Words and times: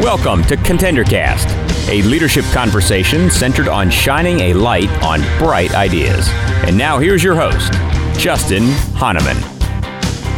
Welcome 0.00 0.42
to 0.46 0.56
ContenderCast, 0.56 1.88
a 1.88 2.02
leadership 2.02 2.44
conversation 2.46 3.30
centered 3.30 3.68
on 3.68 3.90
shining 3.90 4.40
a 4.40 4.54
light 4.54 4.90
on 5.04 5.20
bright 5.38 5.72
ideas. 5.76 6.26
And 6.66 6.76
now 6.76 6.98
here's 6.98 7.22
your 7.22 7.36
host, 7.36 7.74
Justin 8.18 8.64
Hahnemann. 8.96 9.36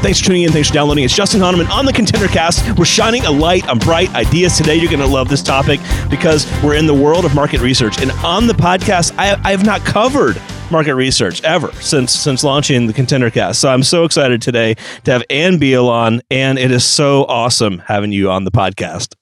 Thanks 0.03 0.19
for 0.19 0.27
tuning 0.27 0.43
in. 0.43 0.53
Thanks 0.53 0.69
for 0.69 0.75
downloading. 0.75 1.05
It's 1.05 1.17
Justin 1.17 1.41
Hahnemann 1.41 1.69
on 1.69 1.87
the 1.87 1.93
ContenderCast. 1.95 2.79
We're 2.79 2.85
shining 2.85 3.25
a 3.25 3.31
light 3.31 3.67
on 3.67 3.79
bright 3.79 4.15
ideas 4.15 4.59
today. 4.59 4.75
You're 4.75 4.91
going 4.91 5.01
to 5.01 5.07
love 5.07 5.31
this 5.31 5.43
topic 5.43 5.81
because 6.11 6.47
we're 6.63 6.75
in 6.75 6.87
the 6.87 6.93
world 6.93 7.25
of 7.25 7.35
market 7.35 7.63
research. 7.63 8.03
And 8.03 8.11
on 8.23 8.47
the 8.47 8.53
podcast, 8.53 9.15
I, 9.17 9.41
I 9.43 9.53
have 9.53 9.65
not 9.65 9.87
covered 9.87 10.37
market 10.71 10.95
research 10.95 11.43
ever 11.45 11.73
since 11.75 12.13
since 12.13 12.45
launching 12.45 12.87
the 12.87 12.93
ContenderCast. 12.93 13.57
So 13.57 13.69
I'm 13.69 13.83
so 13.83 14.05
excited 14.05 14.43
today 14.43 14.75
to 15.05 15.13
have 15.13 15.23
Anne 15.31 15.59
Beall 15.59 15.89
on, 15.89 16.21
and 16.31 16.59
it 16.59 16.71
is 16.71 16.85
so 16.85 17.25
awesome 17.25 17.79
having 17.79 18.13
you 18.13 18.31
on 18.31 18.45
the 18.45 18.51
podcast. 18.51 19.15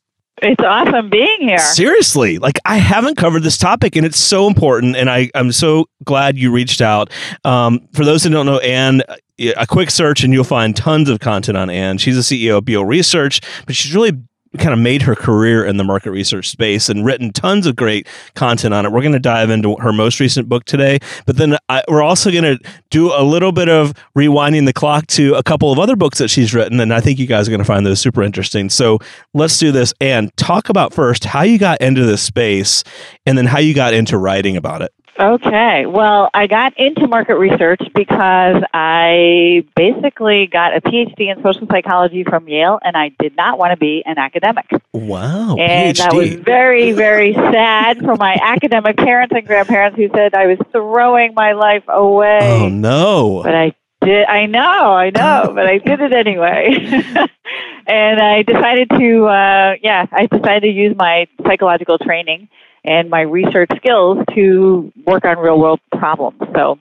It's 0.42 0.62
awesome 0.62 1.08
being 1.08 1.38
here. 1.40 1.58
Seriously, 1.58 2.38
like 2.38 2.58
I 2.66 2.76
haven't 2.76 3.16
covered 3.16 3.42
this 3.42 3.56
topic, 3.56 3.96
and 3.96 4.04
it's 4.04 4.18
so 4.18 4.46
important. 4.46 4.96
And 4.96 5.08
I, 5.08 5.30
I'm 5.34 5.50
so 5.50 5.86
glad 6.04 6.36
you 6.36 6.52
reached 6.52 6.82
out. 6.82 7.10
Um, 7.44 7.88
for 7.92 8.04
those 8.04 8.22
who 8.22 8.30
don't 8.30 8.44
know, 8.44 8.58
Anne, 8.58 9.02
a 9.38 9.66
quick 9.66 9.90
search 9.90 10.24
and 10.24 10.32
you'll 10.32 10.44
find 10.44 10.76
tons 10.76 11.08
of 11.08 11.20
content 11.20 11.56
on 11.56 11.70
Anne. 11.70 11.98
She's 11.98 12.16
the 12.16 12.48
CEO 12.48 12.58
of 12.58 12.64
Beall 12.64 12.84
Research, 12.84 13.40
but 13.66 13.74
she's 13.74 13.94
really 13.94 14.12
kind 14.56 14.72
of 14.72 14.78
made 14.78 15.02
her 15.02 15.14
career 15.14 15.64
in 15.64 15.76
the 15.76 15.84
market 15.84 16.10
research 16.10 16.48
space 16.48 16.88
and 16.88 17.04
written 17.04 17.32
tons 17.32 17.66
of 17.66 17.76
great 17.76 18.06
content 18.34 18.74
on 18.74 18.86
it. 18.86 18.92
We're 18.92 19.02
going 19.02 19.12
to 19.12 19.18
dive 19.18 19.50
into 19.50 19.76
her 19.76 19.92
most 19.92 20.20
recent 20.20 20.48
book 20.48 20.64
today, 20.64 20.98
but 21.26 21.36
then 21.36 21.56
I, 21.68 21.82
we're 21.88 22.02
also 22.02 22.30
going 22.30 22.58
to 22.58 22.58
do 22.90 23.12
a 23.12 23.22
little 23.22 23.52
bit 23.52 23.68
of 23.68 23.94
rewinding 24.16 24.66
the 24.66 24.72
clock 24.72 25.06
to 25.08 25.34
a 25.34 25.42
couple 25.42 25.72
of 25.72 25.78
other 25.78 25.96
books 25.96 26.18
that 26.18 26.28
she's 26.28 26.54
written, 26.54 26.80
and 26.80 26.92
I 26.92 27.00
think 27.00 27.18
you 27.18 27.26
guys 27.26 27.48
are 27.48 27.50
going 27.50 27.58
to 27.58 27.64
find 27.64 27.84
those 27.84 28.00
super 28.00 28.22
interesting. 28.22 28.70
So 28.70 28.98
let's 29.34 29.58
do 29.58 29.72
this 29.72 29.92
and 30.00 30.36
talk 30.36 30.68
about 30.68 30.92
first 30.92 31.24
how 31.24 31.42
you 31.42 31.58
got 31.58 31.80
into 31.80 32.04
this 32.04 32.22
space, 32.22 32.84
and 33.26 33.36
then 33.36 33.46
how 33.46 33.58
you 33.58 33.74
got 33.74 33.94
into 33.94 34.18
writing 34.18 34.56
about 34.56 34.82
it. 34.82 34.92
Okay. 35.18 35.86
Well, 35.86 36.30
I 36.34 36.46
got 36.46 36.78
into 36.78 37.06
market 37.08 37.36
research 37.36 37.80
because 37.94 38.62
I 38.74 39.64
basically 39.74 40.46
got 40.46 40.76
a 40.76 40.80
PhD 40.80 41.34
in 41.34 41.42
social 41.42 41.66
psychology 41.68 42.24
from 42.24 42.48
Yale, 42.48 42.78
and 42.82 42.96
I 42.96 43.10
did 43.18 43.36
not 43.36 43.58
want 43.58 43.72
to 43.72 43.76
be 43.76 44.02
an 44.04 44.18
academic. 44.18 44.66
Wow. 44.92 45.56
And 45.56 45.96
PhD. 45.96 45.98
that 45.98 46.14
was 46.14 46.34
very, 46.34 46.92
very 46.92 47.32
sad 47.34 48.00
for 48.00 48.16
my 48.16 48.38
academic 48.42 48.96
parents 48.96 49.34
and 49.34 49.46
grandparents 49.46 49.96
who 49.96 50.08
said 50.14 50.34
I 50.34 50.46
was 50.46 50.58
throwing 50.72 51.34
my 51.34 51.52
life 51.52 51.84
away. 51.88 52.40
Oh, 52.42 52.68
no. 52.68 53.42
But 53.42 53.54
I 53.54 53.74
did. 54.02 54.26
I 54.26 54.46
know, 54.46 54.60
I 54.92 55.10
know, 55.10 55.52
but 55.54 55.66
I 55.66 55.78
did 55.78 56.00
it 56.00 56.12
anyway. 56.12 56.74
and 57.86 58.20
I 58.20 58.42
decided 58.42 58.90
to, 58.90 59.24
uh, 59.26 59.74
yeah, 59.82 60.06
I 60.12 60.26
decided 60.26 60.62
to 60.62 60.72
use 60.72 60.96
my 60.96 61.26
psychological 61.44 61.98
training 61.98 62.48
and 62.86 63.10
my 63.10 63.22
research 63.22 63.70
skills 63.76 64.18
to 64.34 64.92
work 65.06 65.24
on 65.24 65.38
real 65.38 65.58
world 65.58 65.80
problems. 65.98 66.38
So 66.54 66.78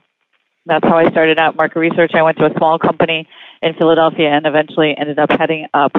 that's 0.66 0.84
how 0.86 0.96
I 0.98 1.10
started 1.10 1.38
out 1.38 1.56
market 1.56 1.78
research. 1.78 2.12
I 2.14 2.22
went 2.22 2.38
to 2.38 2.46
a 2.46 2.54
small 2.56 2.78
company 2.78 3.28
in 3.62 3.74
Philadelphia 3.74 4.28
and 4.30 4.46
eventually 4.46 4.94
ended 4.96 5.18
up 5.18 5.30
heading 5.30 5.66
up 5.74 5.92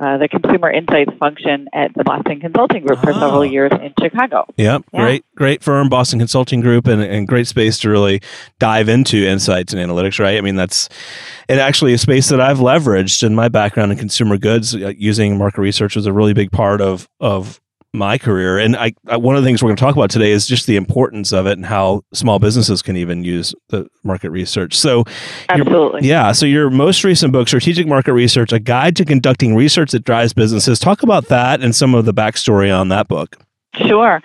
uh, 0.00 0.18
the 0.18 0.26
consumer 0.26 0.68
insights 0.72 1.12
function 1.20 1.68
at 1.72 1.94
the 1.94 2.02
Boston 2.02 2.40
Consulting 2.40 2.84
Group 2.84 2.98
for 3.00 3.10
Oh. 3.10 3.20
several 3.20 3.44
years 3.44 3.70
in 3.80 3.92
Chicago. 4.02 4.44
Yep, 4.56 4.82
Yeah. 4.92 5.00
great, 5.00 5.24
great 5.36 5.62
firm, 5.62 5.88
Boston 5.88 6.18
Consulting 6.18 6.60
Group, 6.60 6.88
and, 6.88 7.00
and 7.00 7.28
great 7.28 7.46
space 7.46 7.78
to 7.78 7.90
really 7.90 8.20
dive 8.58 8.88
into 8.88 9.18
insights 9.24 9.72
and 9.72 9.80
analytics. 9.80 10.18
Right? 10.18 10.36
I 10.36 10.40
mean, 10.40 10.56
that's 10.56 10.88
it. 11.48 11.58
Actually, 11.58 11.92
a 11.92 11.98
space 11.98 12.28
that 12.30 12.40
I've 12.40 12.58
leveraged 12.58 13.22
in 13.22 13.36
my 13.36 13.48
background 13.48 13.92
in 13.92 13.98
consumer 13.98 14.36
goods. 14.36 14.74
uh, 14.74 14.92
Using 14.98 15.38
market 15.38 15.60
research 15.60 15.94
was 15.94 16.06
a 16.06 16.12
really 16.12 16.32
big 16.34 16.50
part 16.50 16.80
of 16.80 17.08
of 17.20 17.60
my 17.94 18.18
career, 18.18 18.58
and 18.58 18.76
I, 18.76 18.92
I 19.08 19.16
one 19.16 19.36
of 19.36 19.42
the 19.42 19.48
things 19.48 19.62
we're 19.62 19.68
going 19.68 19.76
to 19.76 19.80
talk 19.80 19.94
about 19.94 20.10
today 20.10 20.32
is 20.32 20.46
just 20.46 20.66
the 20.66 20.76
importance 20.76 21.32
of 21.32 21.46
it 21.46 21.52
and 21.52 21.64
how 21.64 22.02
small 22.12 22.38
businesses 22.38 22.82
can 22.82 22.96
even 22.96 23.24
use 23.24 23.54
the 23.68 23.86
market 24.02 24.30
research. 24.30 24.74
So, 24.74 25.04
Absolutely. 25.48 26.06
yeah. 26.06 26.32
So 26.32 26.46
your 26.46 26.70
most 26.70 27.04
recent 27.04 27.32
book, 27.32 27.48
Strategic 27.48 27.86
Market 27.86 28.12
Research: 28.12 28.52
A 28.52 28.58
Guide 28.58 28.96
to 28.96 29.04
Conducting 29.04 29.54
Research 29.54 29.92
That 29.92 30.04
Drives 30.04 30.32
Businesses. 30.32 30.78
Talk 30.78 31.02
about 31.02 31.28
that 31.28 31.62
and 31.62 31.74
some 31.74 31.94
of 31.94 32.04
the 32.04 32.12
backstory 32.12 32.76
on 32.76 32.88
that 32.88 33.08
book. 33.08 33.38
Sure. 33.86 34.20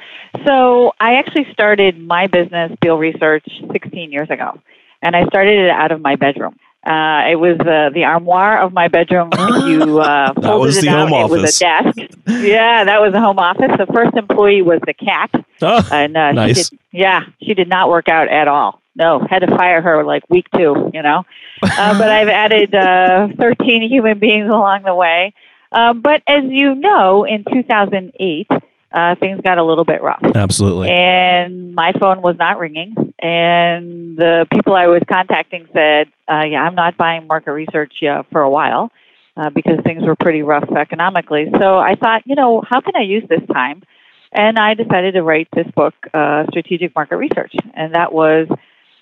So 0.45 0.93
I 0.99 1.15
actually 1.15 1.47
started 1.51 1.99
my 1.99 2.27
business, 2.27 2.71
Beall 2.81 2.97
Research, 2.97 3.45
16 3.71 4.11
years 4.11 4.29
ago, 4.29 4.59
and 5.01 5.15
I 5.15 5.25
started 5.25 5.59
it 5.59 5.69
out 5.69 5.91
of 5.91 6.01
my 6.01 6.15
bedroom. 6.15 6.55
Uh, 6.85 7.23
it 7.29 7.35
was 7.35 7.59
uh, 7.59 7.89
the 7.93 8.05
armoire 8.05 8.61
of 8.61 8.71
my 8.73 8.87
bedroom. 8.87 9.29
If 9.33 9.65
you 9.67 9.99
uh, 9.99 10.31
That 10.33 10.41
folded 10.43 10.65
was 10.65 10.77
it 10.77 10.81
the 10.81 10.89
out, 10.89 11.09
home 11.09 11.31
it 11.31 11.41
was 11.41 11.55
a 11.55 11.59
desk. 11.59 11.97
yeah, 12.27 12.85
that 12.85 13.01
was 13.01 13.11
the 13.11 13.19
home 13.19 13.37
office. 13.37 13.71
The 13.77 13.85
first 13.93 14.15
employee 14.15 14.61
was 14.61 14.79
the 14.85 14.93
cat, 14.93 15.29
Oh, 15.61 15.87
and 15.91 16.15
uh, 16.15 16.31
Nice. 16.31 16.69
she 16.69 16.75
did, 16.75 16.79
yeah, 16.93 17.25
she 17.43 17.53
did 17.53 17.67
not 17.67 17.89
work 17.89 18.07
out 18.07 18.29
at 18.29 18.47
all. 18.47 18.81
No, 18.95 19.19
had 19.29 19.39
to 19.39 19.47
fire 19.47 19.81
her 19.81 20.03
like 20.05 20.23
week 20.29 20.47
two. 20.55 20.89
You 20.93 21.01
know, 21.03 21.25
uh, 21.61 21.97
but 21.99 22.09
I've 22.09 22.29
added 22.29 22.73
uh, 22.73 23.27
13 23.37 23.89
human 23.89 24.17
beings 24.19 24.47
along 24.49 24.83
the 24.83 24.95
way. 24.95 25.33
Um, 25.73 26.01
but 26.01 26.23
as 26.27 26.45
you 26.47 26.75
know, 26.75 27.25
in 27.25 27.43
2008, 27.43 28.47
uh, 28.91 29.15
things 29.15 29.39
got 29.41 29.57
a 29.59 29.63
little 29.63 29.85
bit 29.85 30.01
rough 30.01 30.23
absolutely. 30.33 30.89
and 30.89 31.75
my 31.75 31.91
phone 31.99 32.21
was 32.23 32.37
not 32.39 32.57
ringing. 32.57 33.08
And 33.21 34.17
the 34.17 34.47
people 34.51 34.75
I 34.75 34.87
was 34.87 35.01
contacting 35.11 35.67
said, 35.73 36.07
uh, 36.31 36.43
"Yeah, 36.49 36.63
I'm 36.63 36.75
not 36.75 36.97
buying 36.97 37.27
market 37.27 37.51
research 37.51 38.01
uh, 38.03 38.23
for 38.31 38.41
a 38.41 38.49
while 38.49 38.91
uh, 39.35 39.49
because 39.49 39.79
things 39.83 40.03
were 40.03 40.15
pretty 40.15 40.41
rough 40.41 40.69
economically." 40.71 41.47
So 41.59 41.77
I 41.77 41.95
thought, 41.95 42.23
you 42.25 42.35
know, 42.35 42.63
how 42.67 42.79
can 42.79 42.95
I 42.95 43.01
use 43.01 43.23
this 43.29 43.45
time? 43.51 43.83
And 44.31 44.57
I 44.57 44.73
decided 44.73 45.15
to 45.15 45.23
write 45.23 45.49
this 45.53 45.67
book, 45.75 45.95
uh, 46.13 46.45
Strategic 46.49 46.95
Market 46.95 47.17
Research, 47.17 47.53
and 47.73 47.95
that 47.95 48.13
was 48.13 48.47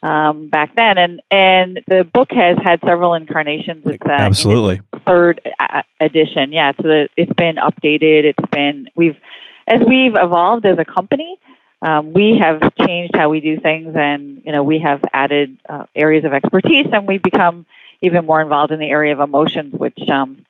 um, 0.02 0.50
back 0.50 0.76
then. 0.76 0.98
And 0.98 1.22
and 1.30 1.82
the 1.88 2.04
book 2.04 2.30
has 2.32 2.58
had 2.64 2.80
several 2.86 3.14
incarnations. 3.14 3.84
It's 3.86 4.02
uh, 4.04 4.06
in 4.06 4.14
its 4.14 4.22
Absolutely. 4.22 4.82
third 5.06 5.42
uh, 5.60 5.84
edition. 6.00 6.52
Yeah, 6.52 6.72
so 6.82 7.08
it's 7.16 7.34
been 7.34 7.58
updated. 7.58 8.24
It's 8.24 8.50
been 8.52 8.88
we've 8.96 9.18
as 9.68 9.82
we've 9.88 10.16
evolved 10.16 10.66
as 10.66 10.78
a 10.80 10.86
company, 10.86 11.38
um, 11.82 12.14
we 12.14 12.40
have 12.40 12.74
changed 12.76 13.16
how 13.16 13.30
we 13.30 13.40
do 13.40 13.60
things, 13.60 13.96
and 13.96 14.42
you 14.46 14.52
know 14.52 14.64
we 14.64 14.80
have 14.80 15.02
added 15.14 15.58
uh, 15.70 15.86
areas 15.96 16.26
of 16.26 16.34
expertise, 16.34 16.88
and 16.92 17.08
we've 17.08 17.22
become 17.22 17.66
even 18.02 18.26
more 18.26 18.42
involved 18.42 18.72
in 18.72 18.80
the 18.80 18.90
area 18.90 19.14
of 19.14 19.20
emotions, 19.20 19.74
which 19.74 19.98
um, 20.10 20.46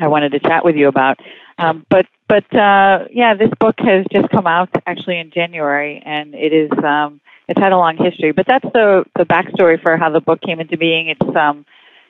I 0.00 0.08
wanted 0.08 0.32
to 0.32 0.40
chat 0.40 0.64
with 0.64 0.76
you 0.76 0.88
about. 0.88 1.18
Um, 1.58 1.84
but 1.88 2.06
but 2.28 2.44
uh, 2.54 3.06
yeah, 3.10 3.34
this 3.34 3.50
book 3.58 3.76
has 3.80 4.06
just 4.12 4.30
come 4.30 4.46
out 4.46 4.70
actually 4.86 5.18
in 5.18 5.30
January, 5.30 6.02
and 6.04 6.34
it 6.34 6.52
is 6.52 6.70
um, 6.84 7.20
it's 7.48 7.60
had 7.60 7.72
a 7.72 7.76
long 7.76 7.96
history. 7.96 8.32
But 8.32 8.46
that's 8.46 8.64
the 8.72 9.04
the 9.16 9.24
backstory 9.24 9.80
for 9.82 9.96
how 9.96 10.10
the 10.10 10.20
book 10.20 10.40
came 10.40 10.60
into 10.60 10.78
being. 10.78 11.08
It's 11.08 11.36
um, 11.36 11.66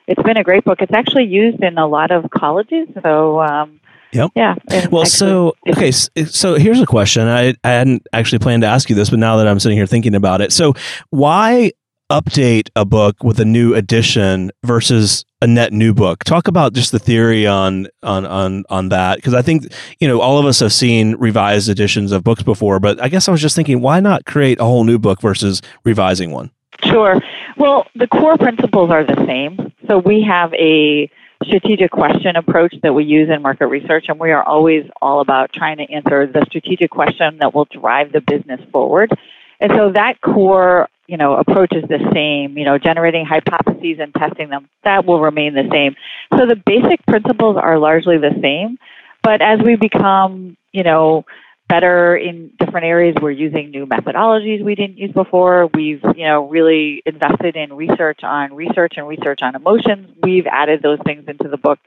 it's 0.07 0.21
been 0.21 0.37
a 0.37 0.43
great 0.43 0.63
book. 0.63 0.81
It's 0.81 0.93
actually 0.93 1.25
used 1.25 1.63
in 1.63 1.77
a 1.77 1.87
lot 1.87 2.11
of 2.11 2.29
colleges. 2.29 2.87
So 3.01 3.41
um, 3.41 3.80
Yep. 4.13 4.31
yeah. 4.35 4.55
Well, 4.91 5.03
actually, 5.03 5.05
so 5.05 5.53
okay, 5.69 5.91
so 5.91 6.55
here's 6.55 6.81
a 6.81 6.85
question. 6.85 7.27
I, 7.27 7.53
I 7.63 7.69
hadn't 7.69 8.05
actually 8.13 8.39
planned 8.39 8.63
to 8.63 8.67
ask 8.67 8.89
you 8.89 8.95
this, 8.95 9.09
but 9.09 9.19
now 9.19 9.37
that 9.37 9.47
I'm 9.47 9.59
sitting 9.59 9.77
here 9.77 9.87
thinking 9.87 10.15
about 10.15 10.41
it, 10.41 10.51
so 10.51 10.73
why 11.09 11.71
update 12.09 12.67
a 12.75 12.83
book 12.83 13.23
with 13.23 13.39
a 13.39 13.45
new 13.45 13.73
edition 13.73 14.51
versus 14.65 15.23
a 15.41 15.47
net 15.47 15.71
new 15.71 15.93
book? 15.93 16.23
Talk 16.25 16.47
about 16.47 16.73
just 16.73 16.91
the 16.91 16.99
theory 16.99 17.47
on 17.47 17.87
on 18.03 18.25
on 18.25 18.65
on 18.69 18.89
that, 18.89 19.15
because 19.15 19.33
I 19.33 19.41
think 19.41 19.71
you 19.99 20.07
know 20.07 20.19
all 20.19 20.37
of 20.37 20.45
us 20.45 20.59
have 20.59 20.73
seen 20.73 21.15
revised 21.15 21.69
editions 21.69 22.11
of 22.11 22.23
books 22.23 22.43
before, 22.43 22.79
but 22.79 23.01
I 23.01 23.07
guess 23.07 23.27
I 23.27 23.31
was 23.31 23.41
just 23.41 23.55
thinking, 23.55 23.81
why 23.81 24.01
not 24.01 24.25
create 24.25 24.59
a 24.59 24.63
whole 24.65 24.83
new 24.83 24.99
book 24.99 25.21
versus 25.21 25.61
revising 25.85 26.31
one? 26.31 26.51
Sure. 26.83 27.21
Well, 27.57 27.85
the 27.95 28.07
core 28.07 28.37
principles 28.37 28.89
are 28.89 29.03
the 29.03 29.23
same. 29.25 29.71
So 29.87 29.99
we 29.99 30.21
have 30.23 30.53
a 30.55 31.09
strategic 31.45 31.91
question 31.91 32.35
approach 32.35 32.73
that 32.83 32.93
we 32.93 33.03
use 33.03 33.29
in 33.29 33.41
market 33.41 33.67
research, 33.67 34.05
and 34.07 34.19
we 34.19 34.31
are 34.31 34.43
always 34.43 34.85
all 35.01 35.21
about 35.21 35.51
trying 35.53 35.77
to 35.77 35.91
answer 35.91 36.27
the 36.27 36.45
strategic 36.47 36.91
question 36.91 37.37
that 37.39 37.53
will 37.53 37.65
drive 37.65 38.11
the 38.11 38.21
business 38.21 38.59
forward. 38.71 39.11
And 39.59 39.71
so 39.75 39.91
that 39.93 40.21
core, 40.21 40.89
you 41.07 41.17
know, 41.17 41.35
approach 41.35 41.73
is 41.73 41.83
the 41.87 41.99
same. 42.13 42.57
You 42.57 42.65
know, 42.65 42.77
generating 42.77 43.25
hypotheses 43.25 43.97
and 43.99 44.13
testing 44.13 44.49
them 44.49 44.69
that 44.83 45.05
will 45.05 45.21
remain 45.21 45.53
the 45.53 45.67
same. 45.71 45.95
So 46.37 46.45
the 46.45 46.55
basic 46.55 47.05
principles 47.05 47.57
are 47.61 47.77
largely 47.77 48.17
the 48.17 48.37
same, 48.41 48.77
but 49.23 49.41
as 49.41 49.59
we 49.63 49.75
become, 49.75 50.57
you 50.71 50.83
know, 50.83 51.25
better 51.71 52.17
in 52.17 52.51
different 52.59 52.85
areas. 52.85 53.15
We're 53.21 53.31
using 53.31 53.71
new 53.71 53.85
methodologies 53.85 54.61
we 54.61 54.75
didn't 54.75 54.97
use 54.97 55.13
before. 55.13 55.69
We've, 55.73 56.01
you 56.17 56.25
know, 56.25 56.49
really 56.49 57.01
invested 57.05 57.55
in 57.55 57.71
research 57.71 58.19
on 58.23 58.53
research 58.53 58.95
and 58.97 59.07
research 59.07 59.39
on 59.41 59.55
emotions. 59.55 60.09
We've 60.21 60.47
added 60.47 60.81
those 60.81 60.99
things 61.05 61.23
into 61.29 61.47
the 61.47 61.55
book. 61.55 61.79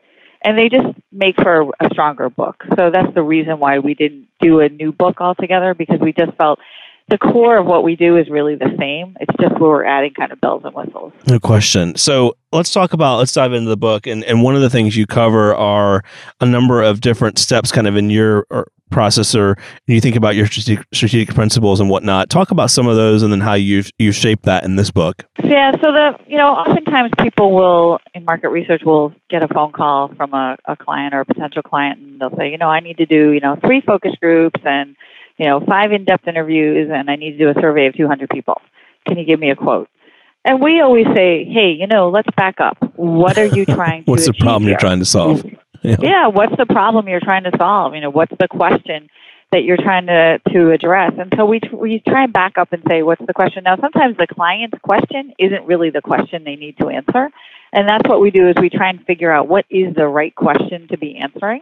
And 0.42 0.58
they 0.58 0.70
just 0.70 0.86
make 1.12 1.36
for 1.36 1.70
a 1.80 1.88
stronger 1.92 2.30
book. 2.30 2.64
So 2.76 2.90
that's 2.90 3.12
the 3.14 3.22
reason 3.22 3.58
why 3.58 3.78
we 3.78 3.92
didn't 3.92 4.28
do 4.40 4.60
a 4.60 4.70
new 4.70 4.90
book 4.90 5.20
altogether 5.20 5.74
because 5.74 6.00
we 6.00 6.14
just 6.14 6.32
felt 6.38 6.60
the 7.08 7.18
core 7.18 7.58
of 7.58 7.66
what 7.66 7.84
we 7.84 7.96
do 7.96 8.16
is 8.16 8.28
really 8.30 8.54
the 8.54 8.74
same. 8.78 9.16
It's 9.20 9.34
just 9.40 9.60
where 9.60 9.70
we're 9.70 9.84
adding 9.84 10.14
kind 10.14 10.32
of 10.32 10.40
bells 10.40 10.62
and 10.64 10.74
whistles. 10.74 11.12
No 11.28 11.38
question. 11.38 11.96
So 11.96 12.36
let's 12.52 12.72
talk 12.72 12.92
about 12.92 13.18
let's 13.18 13.32
dive 13.32 13.52
into 13.52 13.68
the 13.68 13.76
book 13.76 14.06
and, 14.06 14.24
and 14.24 14.42
one 14.42 14.54
of 14.54 14.62
the 14.62 14.70
things 14.70 14.96
you 14.96 15.06
cover 15.06 15.54
are 15.54 16.02
a 16.40 16.46
number 16.46 16.82
of 16.82 17.00
different 17.00 17.38
steps 17.38 17.70
kind 17.72 17.86
of 17.86 17.96
in 17.96 18.10
your 18.10 18.46
uh, 18.50 18.64
processor 18.90 19.56
and 19.56 19.94
you 19.94 20.00
think 20.00 20.14
about 20.14 20.36
your 20.36 20.46
strategic, 20.46 20.86
strategic 20.92 21.34
principles 21.34 21.80
and 21.80 21.90
whatnot 21.90 22.30
talk 22.30 22.52
about 22.52 22.70
some 22.70 22.86
of 22.86 22.94
those 22.94 23.24
and 23.24 23.32
then 23.32 23.40
how 23.40 23.54
you've 23.54 23.90
you've 23.98 24.14
shaped 24.14 24.44
that 24.44 24.62
in 24.62 24.76
this 24.76 24.90
book 24.90 25.24
yeah 25.42 25.72
so 25.72 25.90
the 25.90 26.16
you 26.28 26.36
know 26.36 26.48
oftentimes 26.48 27.10
people 27.18 27.52
will 27.52 27.98
in 28.14 28.24
market 28.24 28.50
research 28.50 28.82
will 28.84 29.12
get 29.28 29.42
a 29.42 29.48
phone 29.48 29.72
call 29.72 30.14
from 30.14 30.32
a, 30.32 30.56
a 30.66 30.76
client 30.76 31.12
or 31.12 31.20
a 31.20 31.24
potential 31.24 31.62
client 31.62 31.98
and 31.98 32.20
they'll 32.20 32.36
say 32.36 32.48
you 32.48 32.58
know 32.58 32.68
i 32.68 32.78
need 32.78 32.96
to 32.96 33.06
do 33.06 33.32
you 33.32 33.40
know 33.40 33.56
three 33.64 33.80
focus 33.80 34.12
groups 34.20 34.60
and 34.64 34.94
you 35.38 35.46
know 35.46 35.60
five 35.60 35.92
in-depth 35.92 36.26
interviews 36.26 36.90
and 36.92 37.10
i 37.10 37.16
need 37.16 37.32
to 37.32 37.38
do 37.38 37.48
a 37.48 37.60
survey 37.60 37.86
of 37.86 37.96
200 37.96 38.28
people 38.30 38.60
can 39.06 39.18
you 39.18 39.24
give 39.24 39.40
me 39.40 39.50
a 39.50 39.56
quote 39.56 39.88
and 40.44 40.62
we 40.62 40.80
always 40.80 41.06
say 41.14 41.44
hey 41.44 41.72
you 41.78 41.86
know 41.86 42.08
let's 42.08 42.28
back 42.36 42.60
up 42.60 42.76
what 42.96 43.38
are 43.38 43.46
you 43.46 43.64
trying 43.78 44.04
to 44.04 44.10
what's 44.10 44.26
the 44.26 44.34
problem 44.34 44.62
here? 44.62 44.70
you're 44.70 44.78
trying 44.78 44.98
to 44.98 45.04
solve 45.04 45.44
yeah. 45.84 45.96
yeah, 46.00 46.26
what's 46.28 46.56
the 46.56 46.66
problem 46.66 47.08
you're 47.08 47.20
trying 47.20 47.44
to 47.44 47.52
solve? 47.58 47.94
You 47.94 48.00
know, 48.00 48.10
what's 48.10 48.32
the 48.40 48.48
question 48.48 49.08
that 49.52 49.64
you're 49.64 49.76
trying 49.76 50.06
to 50.06 50.40
to 50.52 50.70
address? 50.70 51.12
And 51.18 51.32
so 51.36 51.44
we 51.44 51.60
we 51.72 52.02
try 52.08 52.24
and 52.24 52.32
back 52.32 52.56
up 52.56 52.72
and 52.72 52.82
say, 52.88 53.02
what's 53.02 53.24
the 53.24 53.34
question? 53.34 53.64
Now, 53.64 53.76
sometimes 53.76 54.16
the 54.16 54.26
client's 54.26 54.78
question 54.82 55.34
isn't 55.38 55.66
really 55.66 55.90
the 55.90 56.00
question 56.00 56.42
they 56.44 56.56
need 56.56 56.78
to 56.78 56.88
answer, 56.88 57.30
and 57.72 57.86
that's 57.86 58.08
what 58.08 58.20
we 58.20 58.30
do 58.30 58.48
is 58.48 58.54
we 58.58 58.70
try 58.70 58.88
and 58.88 59.04
figure 59.04 59.30
out 59.30 59.46
what 59.46 59.66
is 59.68 59.94
the 59.94 60.06
right 60.06 60.34
question 60.34 60.88
to 60.88 60.96
be 60.96 61.16
answering. 61.16 61.60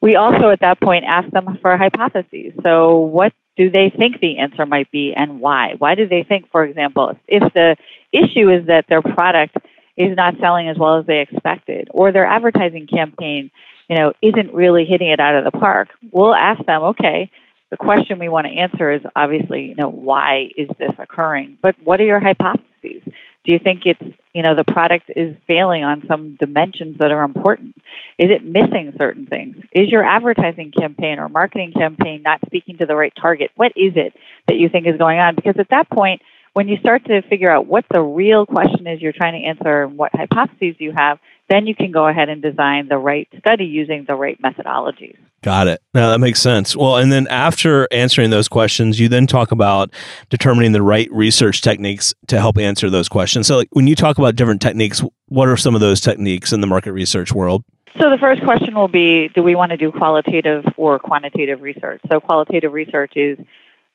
We 0.00 0.16
also 0.16 0.50
at 0.50 0.60
that 0.60 0.80
point 0.80 1.04
ask 1.04 1.30
them 1.30 1.58
for 1.60 1.76
hypotheses. 1.76 2.52
So, 2.62 2.98
what 2.98 3.32
do 3.56 3.70
they 3.70 3.90
think 3.90 4.20
the 4.20 4.38
answer 4.38 4.64
might 4.64 4.90
be, 4.90 5.12
and 5.14 5.40
why? 5.40 5.74
Why 5.78 5.96
do 5.96 6.06
they 6.06 6.22
think, 6.22 6.50
for 6.50 6.64
example, 6.64 7.18
if 7.26 7.52
the 7.52 7.76
issue 8.12 8.48
is 8.50 8.66
that 8.66 8.86
their 8.88 9.02
product 9.02 9.56
is 9.96 10.16
not 10.16 10.38
selling 10.40 10.68
as 10.68 10.78
well 10.78 10.98
as 10.98 11.06
they 11.06 11.20
expected, 11.20 11.88
or 11.90 12.12
their 12.12 12.26
advertising 12.26 12.86
campaign, 12.86 13.50
you 13.88 13.96
know, 13.96 14.12
isn't 14.22 14.54
really 14.54 14.84
hitting 14.84 15.08
it 15.08 15.18
out 15.18 15.34
of 15.34 15.44
the 15.44 15.58
park, 15.58 15.88
we'll 16.12 16.34
ask 16.34 16.64
them, 16.66 16.82
okay, 16.82 17.30
the 17.70 17.76
question 17.76 18.18
we 18.18 18.28
want 18.28 18.46
to 18.46 18.52
answer 18.52 18.92
is 18.92 19.02
obviously, 19.16 19.66
you 19.66 19.74
know, 19.74 19.90
why 19.90 20.50
is 20.56 20.68
this 20.78 20.92
occurring? 20.98 21.58
But 21.60 21.74
what 21.82 22.00
are 22.00 22.04
your 22.04 22.20
hypotheses? 22.20 23.02
Do 23.44 23.52
you 23.52 23.58
think 23.58 23.82
it's, 23.86 24.02
you 24.32 24.42
know, 24.42 24.54
the 24.54 24.64
product 24.64 25.10
is 25.16 25.36
failing 25.46 25.82
on 25.82 26.04
some 26.06 26.36
dimensions 26.36 26.98
that 26.98 27.10
are 27.10 27.24
important? 27.24 27.74
Is 28.18 28.30
it 28.30 28.44
missing 28.44 28.92
certain 28.98 29.26
things? 29.26 29.56
Is 29.72 29.88
your 29.88 30.04
advertising 30.04 30.72
campaign 30.72 31.18
or 31.18 31.28
marketing 31.28 31.72
campaign 31.72 32.22
not 32.22 32.40
speaking 32.46 32.78
to 32.78 32.86
the 32.86 32.96
right 32.96 33.12
target? 33.20 33.50
What 33.56 33.72
is 33.76 33.92
it 33.96 34.14
that 34.48 34.56
you 34.56 34.68
think 34.68 34.86
is 34.86 34.96
going 34.96 35.18
on? 35.18 35.34
Because 35.34 35.54
at 35.58 35.70
that 35.70 35.88
point, 35.90 36.22
when 36.54 36.66
you 36.66 36.76
start 36.78 37.04
to 37.04 37.22
figure 37.22 37.50
out 37.50 37.66
what 37.66 37.84
the 37.92 38.00
real 38.00 38.44
question 38.44 38.86
is 38.86 39.00
you're 39.00 39.12
trying 39.12 39.40
to 39.40 39.46
answer 39.46 39.84
and 39.84 39.96
what 39.96 40.10
hypotheses 40.12 40.74
you 40.78 40.92
have, 40.96 41.18
then 41.48 41.66
you 41.66 41.74
can 41.74 41.92
go 41.92 42.06
ahead 42.08 42.28
and 42.28 42.42
design 42.42 42.88
the 42.88 42.98
right 42.98 43.28
study 43.38 43.64
using 43.64 44.04
the 44.06 44.14
right 44.14 44.40
methodologies. 44.42 45.16
Got 45.42 45.68
it. 45.68 45.80
Now 45.94 46.10
that 46.10 46.18
makes 46.18 46.40
sense. 46.40 46.74
Well, 46.74 46.96
and 46.96 47.12
then 47.12 47.28
after 47.28 47.86
answering 47.92 48.30
those 48.30 48.48
questions, 48.48 48.98
you 48.98 49.08
then 49.08 49.26
talk 49.28 49.52
about 49.52 49.92
determining 50.30 50.72
the 50.72 50.82
right 50.82 51.08
research 51.12 51.62
techniques 51.62 52.12
to 52.26 52.40
help 52.40 52.58
answer 52.58 52.90
those 52.90 53.08
questions. 53.08 53.46
So, 53.46 53.58
like 53.58 53.68
when 53.70 53.86
you 53.86 53.94
talk 53.94 54.18
about 54.18 54.34
different 54.34 54.60
techniques, 54.60 55.00
what 55.26 55.48
are 55.48 55.56
some 55.56 55.76
of 55.76 55.80
those 55.80 56.00
techniques 56.00 56.52
in 56.52 56.60
the 56.60 56.66
market 56.66 56.92
research 56.92 57.32
world? 57.32 57.64
So, 58.00 58.10
the 58.10 58.18
first 58.18 58.42
question 58.42 58.74
will 58.74 58.88
be 58.88 59.28
Do 59.28 59.42
we 59.42 59.54
want 59.54 59.70
to 59.70 59.76
do 59.76 59.90
qualitative 59.90 60.64
or 60.76 60.98
quantitative 60.98 61.62
research? 61.62 62.00
So, 62.08 62.20
qualitative 62.20 62.72
research 62.72 63.12
is 63.16 63.38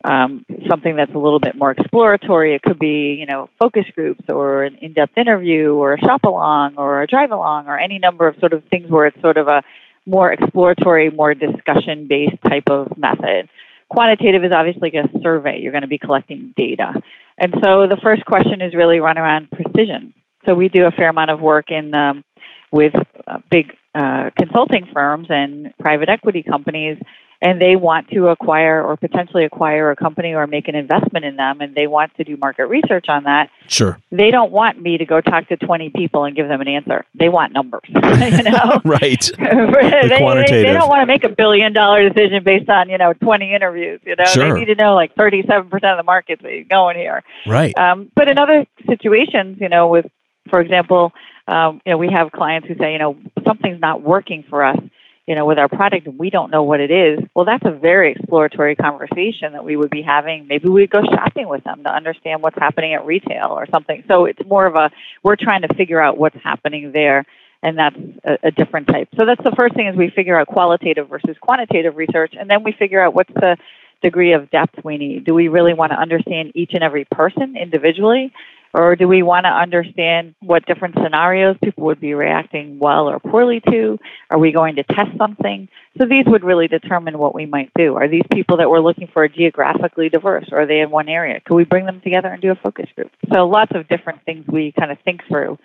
um, 0.04 0.46
something 0.68 0.96
that's 0.96 1.14
a 1.14 1.18
little 1.18 1.40
bit 1.40 1.56
more 1.56 1.72
exploratory. 1.72 2.54
It 2.56 2.62
could 2.62 2.80
be, 2.80 3.16
you 3.18 3.26
know, 3.26 3.50
focus 3.60 3.86
groups 3.96 4.26
or 4.28 4.64
an 4.64 4.76
in-depth 4.82 5.18
interview 5.18 5.74
or 5.74 5.94
a 5.94 6.00
shop 6.00 6.26
along 6.26 6.76
or 6.78 7.02
a 7.02 7.08
drive 7.08 7.32
along 7.32 7.68
or 7.68 7.80
any 7.80 8.00
number 8.00 8.28
of 8.28 8.38
sort 8.40 8.52
of 8.52 8.64
things 8.66 8.90
where 8.90 9.06
it's 9.06 9.22
sort 9.22 9.38
of 9.38 9.48
a 9.48 9.64
more 10.06 10.34
exploratory, 10.34 11.10
more 11.10 11.34
discussion-based 11.34 12.42
type 12.46 12.70
of 12.70 12.98
method. 12.98 13.48
Quantitative 13.88 14.44
is 14.44 14.52
obviously 14.52 14.92
a 14.98 15.08
survey. 15.22 15.60
You're 15.62 15.72
going 15.72 15.84
to 15.84 15.88
be 15.88 15.98
collecting 15.98 16.54
data. 16.58 17.02
And 17.38 17.54
so 17.64 17.88
the 17.88 17.98
first 18.04 18.26
question 18.26 18.62
is 18.62 18.74
really 18.74 19.00
run 19.00 19.18
around 19.18 19.50
precision. 19.52 20.14
So 20.46 20.56
we 20.56 20.68
do 20.68 20.86
a 20.86 20.92
fair 20.92 21.10
amount 21.10 21.32
of 21.32 21.40
work 21.40 21.72
in 21.72 21.96
um, 21.96 22.26
with 22.72 22.94
uh, 23.28 23.38
big 23.50 23.72
uh, 23.96 24.30
consulting 24.38 24.88
firms 24.94 25.28
and 25.30 25.74
private 25.80 26.10
equity 26.10 26.44
companies 26.44 26.98
and 27.44 27.62
they 27.62 27.76
want 27.76 28.10
to 28.10 28.30
acquire 28.30 28.82
or 28.82 28.96
potentially 28.96 29.44
acquire 29.44 29.92
a 29.92 29.96
company 29.96 30.34
or 30.34 30.48
make 30.48 30.70
an 30.70 30.76
investment 30.76 31.26
in 31.26 31.36
them 31.36 31.60
and 31.60 31.76
they 31.76 31.88
want 31.88 32.16
to 32.16 32.24
do 32.24 32.38
market 32.38 32.68
research 32.68 33.10
on 33.10 33.26
that 33.26 33.50
sure. 33.68 34.00
they 34.12 34.32
don't 34.32 34.52
want 34.52 34.82
me 34.82 34.98
to 34.98 35.06
go 35.06 35.20
talk 35.20 35.48
to 35.50 35.58
20 35.58 35.90
people 35.90 36.24
and 36.24 36.36
give 36.36 36.48
them 36.48 36.62
an 36.62 36.70
answer. 36.70 37.06
They 37.14 37.30
want 37.30 37.54
numbers 37.54 37.82
you 37.88 38.44
know? 38.44 38.82
Right. 38.86 39.30
They, 39.44 40.20
they, 40.20 40.64
they, 40.64 40.74
don't 40.74 40.90
want 40.90 41.02
to 41.02 41.06
make 41.06 41.24
a 41.24 41.30
billion 41.30 41.74
dollar 41.74 42.08
decision 42.10 42.44
based 42.44 42.70
on 42.70 42.90
you 42.90 42.98
know 42.98 43.14
20 43.14 43.54
interviews 43.54 44.00
you 44.06 44.16
know? 44.16 44.26
Sure. 44.26 44.54
they 44.54 44.60
need 44.60 44.66
to 44.66 44.76
know 44.76 44.96
like 44.96 45.14
37% 45.16 45.66
of 45.66 45.72
the 45.72 46.04
market. 46.04 46.42
market's 46.42 46.70
going 46.70 46.96
here. 46.96 47.24
Right. 47.46 47.78
Um, 47.78 48.10
but 48.16 48.30
in 48.30 48.38
other 48.38 48.66
situations 48.88 49.58
you 49.60 49.70
know 49.70 49.88
with 49.88 50.06
for 50.50 50.62
example 50.62 51.12
um, 51.48 51.82
you 51.86 51.92
know 51.92 51.98
we 51.98 52.10
have 52.10 52.32
clients 52.32 52.68
who 52.68 52.76
say 52.76 52.94
you 52.94 53.00
know 53.00 53.18
something's 53.46 53.82
not 53.82 54.02
working 54.02 54.44
for 54.50 54.64
us 54.64 54.80
you 55.26 55.36
know, 55.36 55.46
with 55.46 55.58
our 55.58 55.70
product 55.70 56.06
and 56.06 56.20
we 56.20 56.30
don't 56.30 56.52
know 56.52 56.64
what 56.64 56.82
it 56.82 56.92
is, 56.92 57.20
well, 57.34 57.46
that's 57.46 57.64
a 57.66 57.72
very 57.72 58.12
exploratory 58.12 58.76
conversation 58.76 59.54
that 59.54 59.64
we 59.64 59.78
would 59.78 59.90
be 59.90 60.02
having. 60.02 60.48
Maybe 60.48 60.68
we'd 60.68 60.90
go 60.90 61.02
shopping 61.02 61.48
with 61.48 61.64
them 61.64 61.84
to 61.84 61.90
understand 61.90 62.42
what's 62.42 62.58
happening 62.58 62.94
at 62.94 63.06
retail 63.06 63.48
or 63.52 63.66
something. 63.72 64.04
So 64.08 64.26
it's 64.26 64.44
more 64.46 64.66
of 64.66 64.76
a, 64.76 64.92
we're 65.24 65.38
trying 65.38 65.62
to 65.62 65.74
figure 65.76 66.02
out 66.02 66.18
what's 66.18 66.36
happening 66.44 66.92
there, 66.92 67.26
and 67.62 67.78
that's 67.78 67.96
a, 68.26 68.38
a 68.48 68.52
different 68.52 68.88
type. 68.88 69.08
So 69.18 69.26
that's 69.26 69.44
the 69.44 69.56
first 69.58 69.76
thing 69.76 69.88
is 69.88 69.96
we 69.96 70.10
figure 70.10 70.38
out 70.38 70.48
qualitative 70.48 71.08
versus 71.08 71.38
quantitative 71.40 71.96
research, 71.96 72.34
and 72.38 72.50
then 72.50 72.64
we 72.64 72.74
figure 72.74 73.02
out 73.02 73.16
what's 73.16 73.34
the 73.34 73.56
degree 74.02 74.34
of 74.34 74.52
depth 74.52 74.84
we 74.84 74.98
need. 74.98 75.24
Do 75.24 75.34
we 75.34 75.48
really 75.48 75.74
want 75.74 75.94
to 75.94 75.98
understand 75.98 76.52
each 76.54 76.72
and 76.74 76.84
every 76.84 77.06
person 77.06 77.56
individually? 77.56 78.34
Or 78.74 78.96
do 78.96 79.08
we 79.08 79.22
want 79.22 79.46
to 79.46 79.50
understand 79.50 80.34
what 80.40 80.66
different 80.66 80.96
scenarios 80.96 81.58
people 81.64 81.84
would 81.86 82.00
be 82.00 82.16
reacting 82.16 82.80
well 82.80 83.08
or 83.08 83.20
poorly 83.20 83.62
to? 83.70 84.00
Are 84.32 84.40
we 84.40 84.52
going 84.52 84.78
to 84.78 84.84
test 84.84 85.16
something? 85.18 85.70
So 86.00 86.08
these 86.08 86.26
would 86.26 86.44
really 86.44 86.68
determine 86.68 87.20
what 87.20 87.36
we 87.36 87.46
might 87.46 87.72
do. 87.78 87.96
Are 87.96 88.08
these 88.08 88.26
people 88.32 88.58
that 88.58 88.70
we're 88.70 88.80
looking 88.80 89.08
for 89.14 89.28
geographically 89.28 90.10
diverse? 90.10 90.46
Or 90.52 90.62
are 90.62 90.66
they 90.66 90.80
in 90.80 90.90
one 90.90 91.08
area? 91.08 91.40
Could 91.42 91.56
we 91.56 91.66
bring 91.66 91.86
them 91.86 92.02
together 92.02 92.30
and 92.30 92.42
do 92.42 92.52
a 92.52 92.56
focus 92.56 92.90
group? 92.96 93.12
So 93.32 93.46
lots 93.48 93.72
of 93.76 93.88
different 93.88 94.24
things 94.26 94.46
we 94.48 94.72
kind 94.72 94.92
of 94.92 94.98
think 95.06 95.22
through 95.28 95.60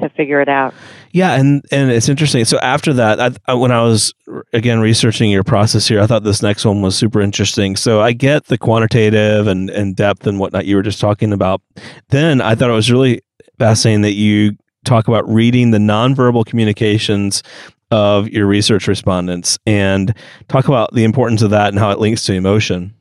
to 0.00 0.08
figure 0.10 0.40
it 0.40 0.48
out. 0.48 0.74
Yeah, 1.12 1.34
and 1.34 1.64
and 1.72 1.90
it's 1.90 2.08
interesting. 2.08 2.44
So 2.44 2.58
after 2.58 2.92
that, 2.94 3.20
I, 3.20 3.30
I, 3.46 3.54
when 3.54 3.72
I 3.72 3.82
was 3.82 4.14
again 4.52 4.80
researching 4.80 5.30
your 5.30 5.44
process 5.44 5.88
here, 5.88 6.00
I 6.00 6.06
thought 6.06 6.24
this 6.24 6.42
next 6.42 6.64
one 6.64 6.82
was 6.82 6.96
super 6.96 7.20
interesting. 7.20 7.76
So 7.76 8.00
I 8.00 8.12
get 8.12 8.46
the 8.46 8.58
quantitative 8.58 9.46
and 9.46 9.70
and 9.70 9.96
depth 9.96 10.26
and 10.26 10.38
whatnot 10.38 10.66
you 10.66 10.76
were 10.76 10.82
just 10.82 11.00
talking 11.00 11.32
about. 11.32 11.62
Then 12.08 12.40
I 12.40 12.54
thought 12.54 12.70
it 12.70 12.74
was 12.74 12.90
really 12.90 13.22
fascinating 13.58 14.02
that 14.02 14.12
you 14.12 14.56
talk 14.84 15.08
about 15.08 15.28
reading 15.28 15.70
the 15.70 15.78
nonverbal 15.78 16.46
communications 16.46 17.42
of 17.90 18.28
your 18.28 18.46
research 18.46 18.86
respondents 18.86 19.58
and 19.66 20.14
talk 20.48 20.68
about 20.68 20.94
the 20.94 21.04
importance 21.04 21.42
of 21.42 21.50
that 21.50 21.68
and 21.68 21.78
how 21.78 21.90
it 21.90 21.98
links 21.98 22.24
to 22.24 22.32
emotion. 22.32 22.94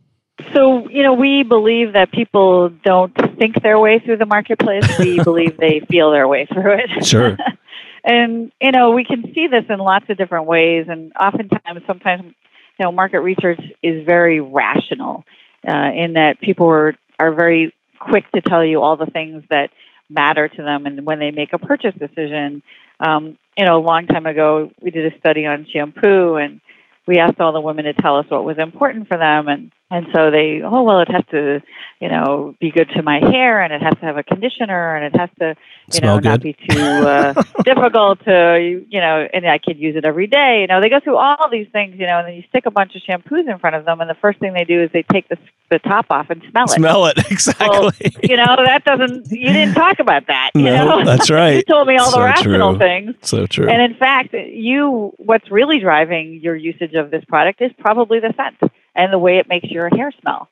So, 0.54 0.88
you 0.90 1.04
know, 1.04 1.14
we 1.14 1.44
believe 1.44 1.94
that 1.94 2.12
people 2.12 2.70
don't 2.70 3.14
think 3.38 3.62
their 3.62 3.80
way 3.80 4.00
through 4.00 4.18
the 4.18 4.26
marketplace. 4.26 4.86
We 4.98 5.20
believe 5.24 5.58
they 5.58 5.82
feel 5.90 6.12
their 6.12 6.28
way 6.28 6.46
through 6.46 6.78
it. 6.80 7.06
Sure. 7.06 7.38
and, 8.04 8.52
you 8.62 8.72
know, 8.72 8.92
we 8.92 9.04
can 9.04 9.32
see 9.34 9.48
this 9.48 9.66
in 9.70 9.80
lots 9.80 10.06
of 10.10 10.18
different 10.18 10.46
ways. 10.46 10.88
And 10.90 11.12
oftentimes, 11.20 11.82
sometimes, 11.86 12.24
you 12.24 12.86
know, 12.86 12.92
market 12.92 13.22
research 13.22 13.60
is 13.84 14.06
very 14.06 14.40
rational 14.40 15.26
uh, 15.68 15.92
in 15.94 16.14
that 16.14 16.40
people 16.42 16.68
are, 16.68 16.96
are 17.20 17.34
very 17.34 17.74
quick 18.00 18.30
to 18.32 18.42
tell 18.42 18.64
you 18.64 18.82
all 18.82 18.96
the 18.96 19.08
things 19.08 19.44
that 19.50 19.72
matter 20.10 20.48
to 20.48 20.64
them. 20.64 20.86
And 20.86 21.06
when 21.06 21.20
they 21.20 21.32
make 21.32 21.54
a 21.54 21.60
purchase 21.60 21.94
decision, 22.00 22.64
um, 23.00 23.38
you 23.58 23.66
know, 23.66 23.78
a 23.78 23.84
long 23.86 24.08
time 24.08 24.26
ago, 24.26 24.72
we 24.82 24.92
did 24.92 25.14
a 25.14 25.20
study 25.20 25.46
on 25.46 25.68
shampoo 25.72 26.36
and 26.36 26.62
we 27.06 27.18
asked 27.18 27.40
all 27.40 27.52
the 27.52 27.62
women 27.62 27.86
to 27.86 27.94
tell 27.94 28.18
us 28.18 28.26
what 28.30 28.46
was 28.46 28.58
important 28.58 29.08
for 29.08 29.18
them 29.18 29.48
and 29.48 29.72
and 29.92 30.06
so 30.14 30.30
they 30.30 30.62
oh 30.64 30.84
well 30.84 31.00
it 31.00 31.10
has 31.10 31.24
to 31.32 31.62
you 32.00 32.10
know 32.10 32.56
be 32.60 32.72
good 32.72 32.90
to 32.96 33.02
my 33.02 33.20
hair 33.20 33.62
and 33.62 33.74
it 33.74 33.82
has 33.82 33.94
to 33.96 34.02
have 34.02 34.18
a 34.18 34.24
conditioner 34.24 34.96
and 34.96 35.14
it 35.14 35.20
has 35.20 35.30
to 35.40 35.56
you 35.88 35.94
Smell 35.94 36.16
know 36.16 36.22
good. 36.22 36.30
not 36.30 36.42
be 36.42 36.54
too 36.54 36.80
uh, 36.80 37.34
difficult 37.64 38.24
to 38.26 38.84
you 38.88 39.00
know 39.00 39.28
and 39.34 39.48
I 39.48 39.58
could 39.58 39.78
use 39.78 39.96
it 39.96 40.06
every 40.06 40.28
day. 40.28 40.62
You 40.62 40.68
know 40.68 40.82
they 40.82 40.90
go 40.90 41.00
through 41.00 41.18
all 41.18 41.50
these 41.52 41.68
things 41.72 41.96
you 41.98 42.06
know 42.06 42.20
and 42.20 42.28
then 42.28 42.36
you 42.36 42.44
stick 42.50 42.66
a 42.66 42.72
bunch 42.72 42.96
of 42.96 43.02
shampoos 43.02 43.50
in 43.50 43.58
front 43.60 43.76
of 43.76 43.86
them 43.86 44.00
and 44.02 44.10
the 44.10 44.16
first 44.16 44.40
thing 44.40 44.54
they 44.54 44.66
do 44.66 44.82
is 44.84 44.90
they 44.92 45.04
take 45.04 45.28
the 45.30 45.38
the 45.70 45.80
top 45.80 46.08
off 46.10 46.32
and 46.32 46.42
smell 46.50 46.66
it. 46.66 46.70
Smell 46.70 47.06
it 47.06 47.18
exactly. 47.32 47.68
well, 47.70 47.92
you 48.24 48.38
know 48.38 48.56
that 48.58 48.84
doesn't 48.86 49.32
you 49.32 49.54
didn't 49.54 49.76
talk 49.76 50.00
about 50.00 50.28
that 50.28 50.52
you 50.56 50.64
no, 50.64 51.00
know? 51.00 51.06
that's 51.06 51.30
right. 51.30 51.58
You 51.58 51.64
told 51.64 51.88
me 51.88 51.98
all 51.98 52.12
so 52.12 52.20
the 52.20 52.26
rational 52.26 52.72
true. 52.72 52.80
things. 52.80 53.16
So 53.22 53.48
true. 53.48 53.68
And 53.70 53.82
in 53.82 53.98
fact 53.98 54.34
you 54.34 55.14
what's 55.18 55.50
really 55.52 55.80
driving 55.80 56.40
your 56.42 56.56
usage 56.56 56.94
of 56.94 57.12
this 57.12 57.24
product 57.26 57.62
is 57.62 57.72
probably 57.80 58.20
the 58.20 58.34
scent 58.38 58.72
and 59.00 59.14
the 59.14 59.18
way 59.18 59.38
it 59.38 59.48
makes 59.48 59.70
your 59.70 59.90
hair 59.90 60.12
smell. 60.22 60.50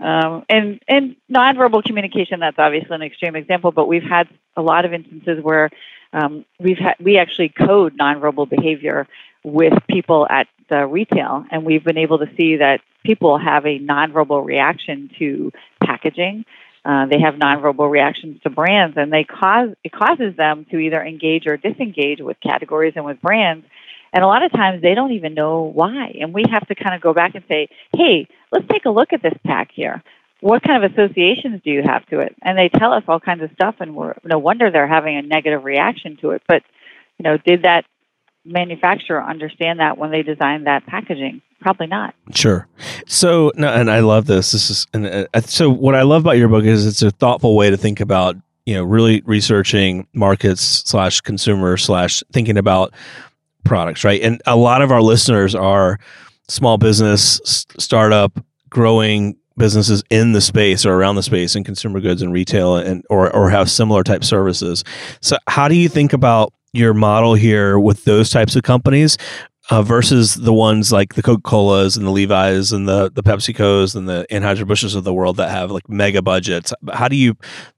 Um, 0.00 0.44
and 0.48 0.80
and 0.86 1.16
nonverbal 1.30 1.82
communication 1.82 2.40
that's 2.40 2.58
obviously 2.58 2.94
an 2.94 3.02
extreme 3.02 3.34
example, 3.34 3.72
but 3.72 3.88
we've 3.88 4.02
had 4.02 4.28
a 4.56 4.62
lot 4.62 4.84
of 4.84 4.92
instances 4.92 5.42
where 5.42 5.70
um, 6.12 6.44
we've 6.60 6.78
had 6.78 6.94
we 7.00 7.18
actually 7.18 7.48
code 7.48 7.98
nonverbal 7.98 8.48
behavior 8.48 9.08
with 9.42 9.74
people 9.88 10.26
at 10.30 10.46
the 10.68 10.86
retail, 10.86 11.44
and 11.50 11.64
we've 11.64 11.82
been 11.82 11.98
able 11.98 12.18
to 12.18 12.30
see 12.36 12.56
that 12.56 12.80
people 13.04 13.38
have 13.38 13.66
a 13.66 13.78
nonverbal 13.78 14.44
reaction 14.44 15.10
to 15.18 15.50
packaging. 15.84 16.44
Uh, 16.84 17.06
they 17.06 17.18
have 17.18 17.34
nonverbal 17.34 17.90
reactions 17.90 18.40
to 18.42 18.50
brands, 18.50 18.96
and 18.96 19.12
they 19.12 19.24
cause 19.24 19.70
it 19.82 19.90
causes 19.90 20.36
them 20.36 20.64
to 20.70 20.78
either 20.78 21.02
engage 21.02 21.46
or 21.46 21.56
disengage 21.56 22.20
with 22.20 22.38
categories 22.40 22.92
and 22.94 23.04
with 23.04 23.20
brands. 23.20 23.66
And 24.12 24.24
a 24.24 24.26
lot 24.26 24.42
of 24.42 24.52
times 24.52 24.82
they 24.82 24.94
don't 24.94 25.12
even 25.12 25.34
know 25.34 25.62
why. 25.62 26.16
And 26.20 26.32
we 26.32 26.44
have 26.50 26.66
to 26.68 26.74
kind 26.74 26.94
of 26.94 27.00
go 27.00 27.12
back 27.12 27.34
and 27.34 27.44
say, 27.48 27.68
"Hey, 27.96 28.28
let's 28.52 28.66
take 28.68 28.84
a 28.84 28.90
look 28.90 29.12
at 29.12 29.22
this 29.22 29.36
pack 29.44 29.70
here. 29.72 30.02
What 30.40 30.62
kind 30.62 30.82
of 30.84 30.92
associations 30.92 31.60
do 31.64 31.70
you 31.70 31.82
have 31.82 32.06
to 32.06 32.20
it?" 32.20 32.34
And 32.42 32.58
they 32.58 32.68
tell 32.68 32.92
us 32.92 33.04
all 33.08 33.20
kinds 33.20 33.42
of 33.42 33.50
stuff, 33.52 33.76
and 33.80 33.94
we're 33.94 34.14
no 34.24 34.38
wonder 34.38 34.70
they're 34.70 34.86
having 34.86 35.16
a 35.16 35.22
negative 35.22 35.64
reaction 35.64 36.16
to 36.22 36.30
it. 36.30 36.42
But 36.48 36.62
you 37.18 37.24
know, 37.24 37.36
did 37.36 37.62
that 37.64 37.84
manufacturer 38.44 39.22
understand 39.22 39.80
that 39.80 39.98
when 39.98 40.10
they 40.10 40.22
designed 40.22 40.66
that 40.66 40.86
packaging? 40.86 41.42
Probably 41.60 41.88
not. 41.88 42.14
Sure. 42.34 42.68
So, 43.06 43.50
no, 43.56 43.68
and 43.68 43.90
I 43.90 44.00
love 44.00 44.26
this. 44.26 44.52
This 44.52 44.70
is, 44.70 44.86
and 44.94 45.06
uh, 45.06 45.40
so 45.40 45.68
what 45.70 45.94
I 45.94 46.02
love 46.02 46.22
about 46.22 46.38
your 46.38 46.48
book 46.48 46.64
is 46.64 46.86
it's 46.86 47.02
a 47.02 47.10
thoughtful 47.10 47.56
way 47.56 47.70
to 47.70 47.76
think 47.76 48.00
about, 48.00 48.36
you 48.64 48.74
know, 48.74 48.84
really 48.84 49.22
researching 49.26 50.06
markets 50.12 50.62
slash 50.86 51.20
consumer 51.20 51.76
slash 51.76 52.22
thinking 52.32 52.56
about 52.56 52.94
products, 53.68 54.02
right? 54.02 54.20
And 54.20 54.42
a 54.46 54.56
lot 54.56 54.82
of 54.82 54.90
our 54.90 55.02
listeners 55.02 55.54
are 55.54 56.00
small 56.48 56.78
business, 56.78 57.40
startup, 57.78 58.44
growing 58.70 59.36
businesses 59.56 60.02
in 60.10 60.32
the 60.32 60.40
space 60.40 60.86
or 60.86 60.94
around 60.94 61.16
the 61.16 61.22
space 61.22 61.54
in 61.54 61.64
consumer 61.64 62.00
goods 62.00 62.22
and 62.22 62.32
retail 62.32 62.76
and 62.76 63.04
or 63.10 63.34
or 63.34 63.50
have 63.50 63.70
similar 63.70 64.02
type 64.02 64.24
services. 64.24 64.84
So 65.20 65.36
how 65.46 65.68
do 65.68 65.74
you 65.74 65.88
think 65.88 66.12
about 66.12 66.52
your 66.72 66.94
model 66.94 67.34
here 67.34 67.78
with 67.78 68.04
those 68.04 68.30
types 68.30 68.56
of 68.56 68.62
companies 68.62 69.18
uh, 69.70 69.82
versus 69.82 70.34
the 70.34 70.52
ones 70.52 70.92
like 70.92 71.14
the 71.14 71.22
Coca 71.22 71.42
Colas 71.42 71.96
and 71.96 72.06
the 72.06 72.10
Levi's 72.10 72.72
and 72.72 72.88
the 72.88 73.10
the 73.10 73.22
PepsiCos 73.22 73.94
and 73.94 74.08
the 74.08 74.26
Anheuser 74.30 74.66
Busch's 74.66 74.94
of 74.94 75.04
the 75.04 75.14
world 75.14 75.36
that 75.36 75.50
have 75.50 75.70
like 75.70 75.88
mega 75.88 76.22
budgets. 76.22 76.72
How 76.92 77.08
do 77.08 77.16
you 77.16 77.34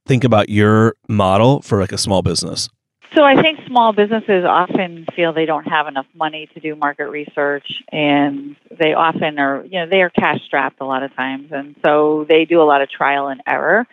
think 0.06 0.22
about 0.24 0.48
your 0.48 0.94
model 1.08 1.62
for 1.62 1.80
like 1.80 1.92
a 1.92 1.98
small 1.98 2.22
business? 2.22 2.68
So 3.14 3.24
I 3.24 3.40
think 3.40 3.58
small 3.66 3.92
businesses 3.92 4.44
often 4.44 5.06
feel 5.16 5.32
they 5.32 5.46
don't 5.46 5.66
have 5.66 5.88
enough 5.88 6.06
money 6.14 6.48
to 6.54 6.60
do 6.60 6.76
market 6.76 7.08
research, 7.08 7.82
and 7.90 8.54
they 8.78 8.94
often 8.94 9.38
are 9.38 9.64
you 9.64 9.80
know 9.80 9.86
they 9.86 10.02
are 10.02 10.10
cash 10.10 10.40
strapped 10.44 10.80
a 10.80 10.84
lot 10.84 11.02
of 11.02 11.14
times, 11.16 11.50
and 11.50 11.74
so 11.84 12.24
they 12.28 12.44
do 12.44 12.62
a 12.62 12.64
lot 12.64 12.82
of 12.82 12.90
trial 12.90 13.28
and 13.28 13.42
error. 13.46 13.86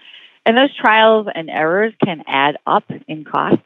And 0.45 0.55
those 0.55 0.73
trials 0.75 1.27
and 1.33 1.49
errors 1.49 1.93
can 2.01 2.23
add 2.25 2.57
up 2.65 2.85
in 3.07 3.25
cost 3.25 3.61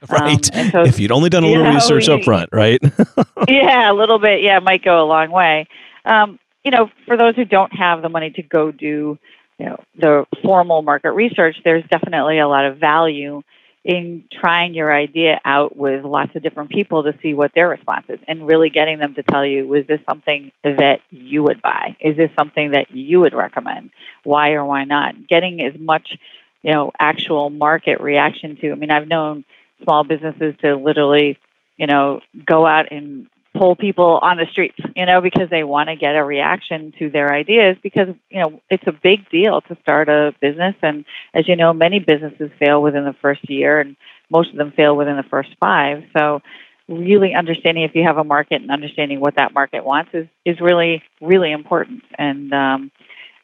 Right. 0.08 0.56
Um, 0.56 0.70
so, 0.70 0.82
if 0.82 0.98
you'd 0.98 1.12
only 1.12 1.28
done 1.28 1.44
a 1.44 1.46
little 1.46 1.64
know, 1.64 1.74
research 1.74 2.08
up 2.08 2.22
front, 2.22 2.48
right? 2.52 2.80
yeah, 3.48 3.92
a 3.92 3.94
little 3.94 4.18
bit. 4.18 4.42
Yeah, 4.42 4.58
might 4.60 4.82
go 4.82 5.02
a 5.02 5.04
long 5.04 5.30
way. 5.30 5.68
Um, 6.06 6.38
you 6.64 6.70
know, 6.70 6.90
for 7.06 7.18
those 7.18 7.36
who 7.36 7.44
don't 7.44 7.72
have 7.74 8.00
the 8.00 8.08
money 8.08 8.30
to 8.30 8.42
go 8.42 8.72
do, 8.72 9.18
you 9.58 9.66
know, 9.66 9.82
the 9.98 10.26
formal 10.42 10.80
market 10.80 11.12
research, 11.12 11.56
there's 11.64 11.84
definitely 11.90 12.38
a 12.38 12.48
lot 12.48 12.64
of 12.64 12.78
value 12.78 13.42
in 13.84 14.24
trying 14.30 14.74
your 14.74 14.92
idea 14.94 15.40
out 15.44 15.74
with 15.74 16.04
lots 16.04 16.36
of 16.36 16.42
different 16.42 16.70
people 16.70 17.02
to 17.04 17.14
see 17.22 17.32
what 17.32 17.52
their 17.54 17.68
response 17.68 18.04
is 18.08 18.18
and 18.28 18.46
really 18.46 18.68
getting 18.68 18.98
them 18.98 19.14
to 19.14 19.22
tell 19.22 19.44
you, 19.44 19.66
was 19.66 19.86
this 19.86 20.00
something 20.08 20.52
that 20.62 21.00
you 21.10 21.42
would 21.42 21.62
buy? 21.62 21.96
Is 21.98 22.16
this 22.16 22.30
something 22.38 22.72
that 22.72 22.90
you 22.90 23.20
would 23.20 23.32
recommend? 23.32 23.90
Why 24.22 24.50
or 24.50 24.64
why 24.64 24.84
not? 24.84 25.26
Getting 25.28 25.62
as 25.62 25.78
much, 25.80 26.18
you 26.62 26.72
know, 26.72 26.92
actual 26.98 27.48
market 27.48 28.00
reaction 28.00 28.56
to. 28.56 28.72
I 28.72 28.74
mean, 28.74 28.90
I've 28.90 29.08
known 29.08 29.44
small 29.82 30.04
businesses 30.04 30.54
to 30.60 30.76
literally, 30.76 31.38
you 31.78 31.86
know, 31.86 32.20
go 32.44 32.66
out 32.66 32.92
and 32.92 33.28
pull 33.56 33.74
people 33.74 34.18
on 34.22 34.36
the 34.36 34.46
streets, 34.52 34.76
you 34.94 35.06
know, 35.06 35.20
because 35.20 35.50
they 35.50 35.64
want 35.64 35.88
to 35.88 35.96
get 35.96 36.14
a 36.14 36.22
reaction 36.22 36.92
to 36.98 37.10
their 37.10 37.32
ideas 37.32 37.76
because, 37.82 38.08
you 38.28 38.40
know, 38.40 38.60
it's 38.70 38.86
a 38.86 38.92
big 38.92 39.28
deal 39.28 39.60
to 39.62 39.76
start 39.82 40.08
a 40.08 40.32
business. 40.40 40.74
And 40.82 41.04
as 41.34 41.48
you 41.48 41.56
know, 41.56 41.72
many 41.72 41.98
businesses 41.98 42.50
fail 42.58 42.80
within 42.80 43.04
the 43.04 43.16
first 43.20 43.48
year 43.50 43.80
and 43.80 43.96
most 44.30 44.50
of 44.50 44.56
them 44.56 44.72
fail 44.72 44.96
within 44.96 45.16
the 45.16 45.24
first 45.24 45.50
five. 45.60 46.04
So 46.16 46.40
really 46.88 47.34
understanding 47.34 47.84
if 47.84 47.94
you 47.94 48.04
have 48.04 48.18
a 48.18 48.24
market 48.24 48.62
and 48.62 48.70
understanding 48.70 49.20
what 49.20 49.36
that 49.36 49.52
market 49.52 49.84
wants 49.84 50.10
is, 50.14 50.26
is 50.44 50.60
really, 50.60 51.02
really 51.20 51.50
important. 51.50 52.02
And 52.16 52.52
um, 52.52 52.92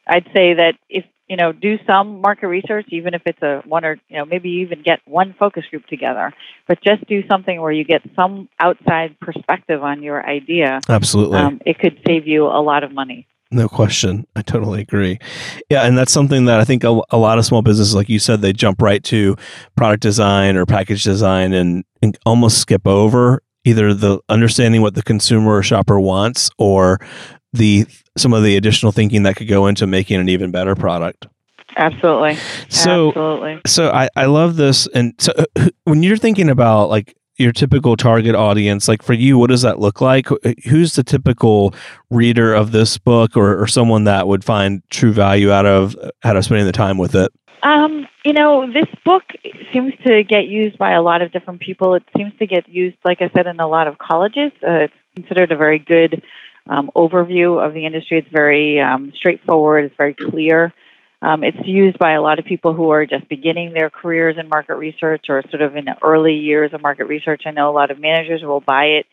I'd 0.06 0.26
say 0.34 0.54
that 0.54 0.74
if 0.88 1.04
you 1.28 1.36
know, 1.36 1.52
do 1.52 1.78
some 1.86 2.20
market 2.20 2.46
research, 2.46 2.86
even 2.90 3.14
if 3.14 3.22
it's 3.26 3.42
a 3.42 3.62
one 3.66 3.84
or, 3.84 3.96
you 4.08 4.16
know, 4.16 4.24
maybe 4.24 4.48
you 4.48 4.60
even 4.60 4.82
get 4.82 5.00
one 5.06 5.34
focus 5.38 5.64
group 5.70 5.86
together, 5.86 6.32
but 6.68 6.78
just 6.82 7.06
do 7.06 7.26
something 7.28 7.60
where 7.60 7.72
you 7.72 7.84
get 7.84 8.02
some 8.14 8.48
outside 8.60 9.18
perspective 9.20 9.82
on 9.82 10.02
your 10.02 10.24
idea. 10.24 10.80
Absolutely. 10.88 11.38
Um, 11.38 11.60
it 11.66 11.78
could 11.78 12.00
save 12.06 12.26
you 12.26 12.46
a 12.46 12.62
lot 12.62 12.84
of 12.84 12.92
money. 12.92 13.26
No 13.50 13.68
question. 13.68 14.26
I 14.34 14.42
totally 14.42 14.82
agree. 14.82 15.18
Yeah. 15.70 15.82
And 15.82 15.96
that's 15.96 16.12
something 16.12 16.46
that 16.46 16.60
I 16.60 16.64
think 16.64 16.82
a, 16.84 17.00
a, 17.10 17.16
lot 17.16 17.38
of 17.38 17.44
small 17.44 17.62
businesses, 17.62 17.94
like 17.94 18.08
you 18.08 18.18
said, 18.18 18.40
they 18.40 18.52
jump 18.52 18.82
right 18.82 19.02
to 19.04 19.36
product 19.76 20.02
design 20.02 20.56
or 20.56 20.66
package 20.66 21.04
design 21.04 21.52
and, 21.52 21.84
and 22.02 22.18
almost 22.26 22.58
skip 22.58 22.86
over 22.86 23.42
either 23.64 23.92
the 23.92 24.20
understanding 24.28 24.80
what 24.80 24.94
the 24.94 25.02
consumer 25.02 25.56
or 25.56 25.62
shopper 25.62 26.00
wants 26.00 26.50
or 26.56 27.00
the 27.52 27.86
some 28.16 28.32
of 28.32 28.42
the 28.42 28.56
additional 28.56 28.92
thinking 28.92 29.22
that 29.24 29.36
could 29.36 29.48
go 29.48 29.66
into 29.66 29.86
making 29.86 30.20
an 30.20 30.28
even 30.28 30.50
better 30.50 30.74
product. 30.74 31.26
Absolutely. 31.76 32.36
So, 32.68 33.08
Absolutely. 33.08 33.60
So 33.66 33.90
I, 33.90 34.08
I 34.16 34.26
love 34.26 34.56
this. 34.56 34.86
And 34.88 35.14
so 35.18 35.32
uh, 35.36 35.68
when 35.84 36.02
you're 36.02 36.16
thinking 36.16 36.48
about 36.48 36.88
like 36.88 37.16
your 37.36 37.52
typical 37.52 37.96
target 37.96 38.34
audience, 38.34 38.88
like 38.88 39.02
for 39.02 39.12
you, 39.12 39.36
what 39.36 39.50
does 39.50 39.62
that 39.62 39.78
look 39.78 40.00
like? 40.00 40.28
Who's 40.64 40.94
the 40.94 41.04
typical 41.04 41.74
reader 42.10 42.54
of 42.54 42.72
this 42.72 42.96
book 42.96 43.36
or, 43.36 43.60
or 43.60 43.66
someone 43.66 44.04
that 44.04 44.26
would 44.26 44.42
find 44.42 44.82
true 44.90 45.12
value 45.12 45.52
out 45.52 45.66
of 45.66 45.94
out 46.24 46.36
of 46.36 46.44
spending 46.44 46.66
the 46.66 46.72
time 46.72 46.96
with 46.96 47.14
it? 47.14 47.30
Um, 47.62 48.06
you 48.24 48.32
know, 48.32 48.70
this 48.72 48.86
book 49.04 49.24
seems 49.72 49.92
to 50.06 50.22
get 50.22 50.46
used 50.46 50.78
by 50.78 50.92
a 50.92 51.02
lot 51.02 51.20
of 51.20 51.32
different 51.32 51.60
people. 51.60 51.94
It 51.94 52.04
seems 52.16 52.32
to 52.38 52.46
get 52.46 52.68
used, 52.68 52.96
like 53.04 53.20
I 53.20 53.30
said, 53.34 53.46
in 53.46 53.60
a 53.60 53.66
lot 53.66 53.88
of 53.88 53.98
colleges. 53.98 54.52
Uh, 54.66 54.84
it's 54.84 54.94
considered 55.14 55.52
a 55.52 55.56
very 55.56 55.78
good 55.78 56.22
um, 56.68 56.90
overview 56.96 57.64
of 57.64 57.74
the 57.74 57.86
industry. 57.86 58.18
It's 58.18 58.28
very 58.32 58.80
um, 58.80 59.12
straightforward, 59.16 59.84
it's 59.84 59.96
very 59.96 60.14
clear. 60.14 60.72
Um, 61.22 61.42
it's 61.42 61.56
used 61.64 61.98
by 61.98 62.12
a 62.12 62.20
lot 62.20 62.38
of 62.38 62.44
people 62.44 62.74
who 62.74 62.90
are 62.90 63.06
just 63.06 63.28
beginning 63.28 63.72
their 63.72 63.90
careers 63.90 64.36
in 64.38 64.48
market 64.48 64.76
research 64.76 65.26
or 65.28 65.42
sort 65.50 65.62
of 65.62 65.74
in 65.74 65.86
the 65.86 65.96
early 66.02 66.34
years 66.34 66.72
of 66.74 66.82
market 66.82 67.06
research. 67.06 67.42
I 67.46 67.52
know 67.52 67.70
a 67.70 67.72
lot 67.72 67.90
of 67.90 67.98
managers 67.98 68.42
will 68.42 68.60
buy 68.60 68.84
it 68.84 69.06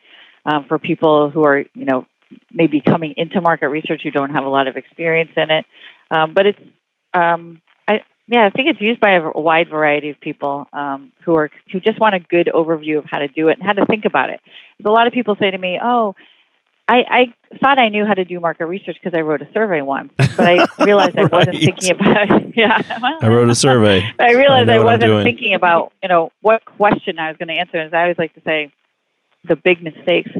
um, 0.44 0.66
for 0.68 0.78
people 0.78 1.30
who 1.30 1.44
are, 1.44 1.60
you 1.60 1.84
know, 1.86 2.06
maybe 2.52 2.80
coming 2.80 3.14
into 3.16 3.40
market 3.40 3.68
research 3.68 4.02
who 4.02 4.10
don't 4.10 4.30
have 4.30 4.44
a 4.44 4.48
lot 4.48 4.68
of 4.68 4.76
experience 4.76 5.30
in 5.36 5.50
it. 5.50 5.64
Um, 6.10 6.34
but 6.34 6.46
it's, 6.46 6.58
um, 7.14 7.62
I, 7.88 8.00
yeah, 8.26 8.46
I 8.46 8.50
think 8.50 8.68
it's 8.68 8.80
used 8.80 9.00
by 9.00 9.12
a 9.12 9.30
wide 9.30 9.70
variety 9.70 10.10
of 10.10 10.20
people 10.20 10.68
who 11.24 11.36
are 11.36 11.50
who 11.72 11.80
just 11.80 11.98
want 12.00 12.14
a 12.14 12.20
good 12.20 12.50
overview 12.52 12.98
of 12.98 13.04
how 13.10 13.18
to 13.18 13.28
do 13.28 13.48
it 13.48 13.58
and 13.58 13.66
how 13.66 13.72
to 13.72 13.86
think 13.86 14.04
about 14.04 14.30
it. 14.30 14.40
a 14.84 14.90
lot 14.90 15.06
of 15.06 15.12
people 15.12 15.36
say 15.38 15.50
to 15.50 15.58
me, 15.58 15.78
"Oh, 15.82 16.14
I, 16.86 16.96
I 17.50 17.56
thought 17.60 17.78
I 17.78 17.88
knew 17.88 18.04
how 18.04 18.12
to 18.12 18.24
do 18.24 18.38
market 18.40 18.66
research 18.66 18.96
because 19.02 19.16
I 19.16 19.22
wrote 19.22 19.40
a 19.40 19.50
survey 19.52 19.80
once, 19.80 20.12
but 20.18 20.40
I 20.40 20.66
realized 20.84 21.16
right. 21.16 21.32
I 21.32 21.36
wasn't 21.36 21.58
thinking 21.58 21.90
about. 21.90 22.44
Yeah, 22.56 22.80
well, 23.02 23.18
I 23.20 23.28
wrote 23.28 23.50
a 23.50 23.54
survey. 23.56 24.08
I 24.16 24.32
realized 24.34 24.70
I, 24.70 24.76
I 24.76 24.78
wasn't 24.78 25.24
thinking 25.24 25.54
about 25.54 25.92
you 26.02 26.08
know 26.08 26.30
what 26.40 26.64
question 26.64 27.18
I 27.18 27.28
was 27.28 27.36
going 27.36 27.48
to 27.48 27.54
answer. 27.54 27.78
As 27.78 27.92
I 27.92 28.02
always 28.02 28.18
like 28.18 28.32
to 28.34 28.42
say, 28.42 28.72
the 29.42 29.56
big 29.56 29.82
mistakes 29.82 30.30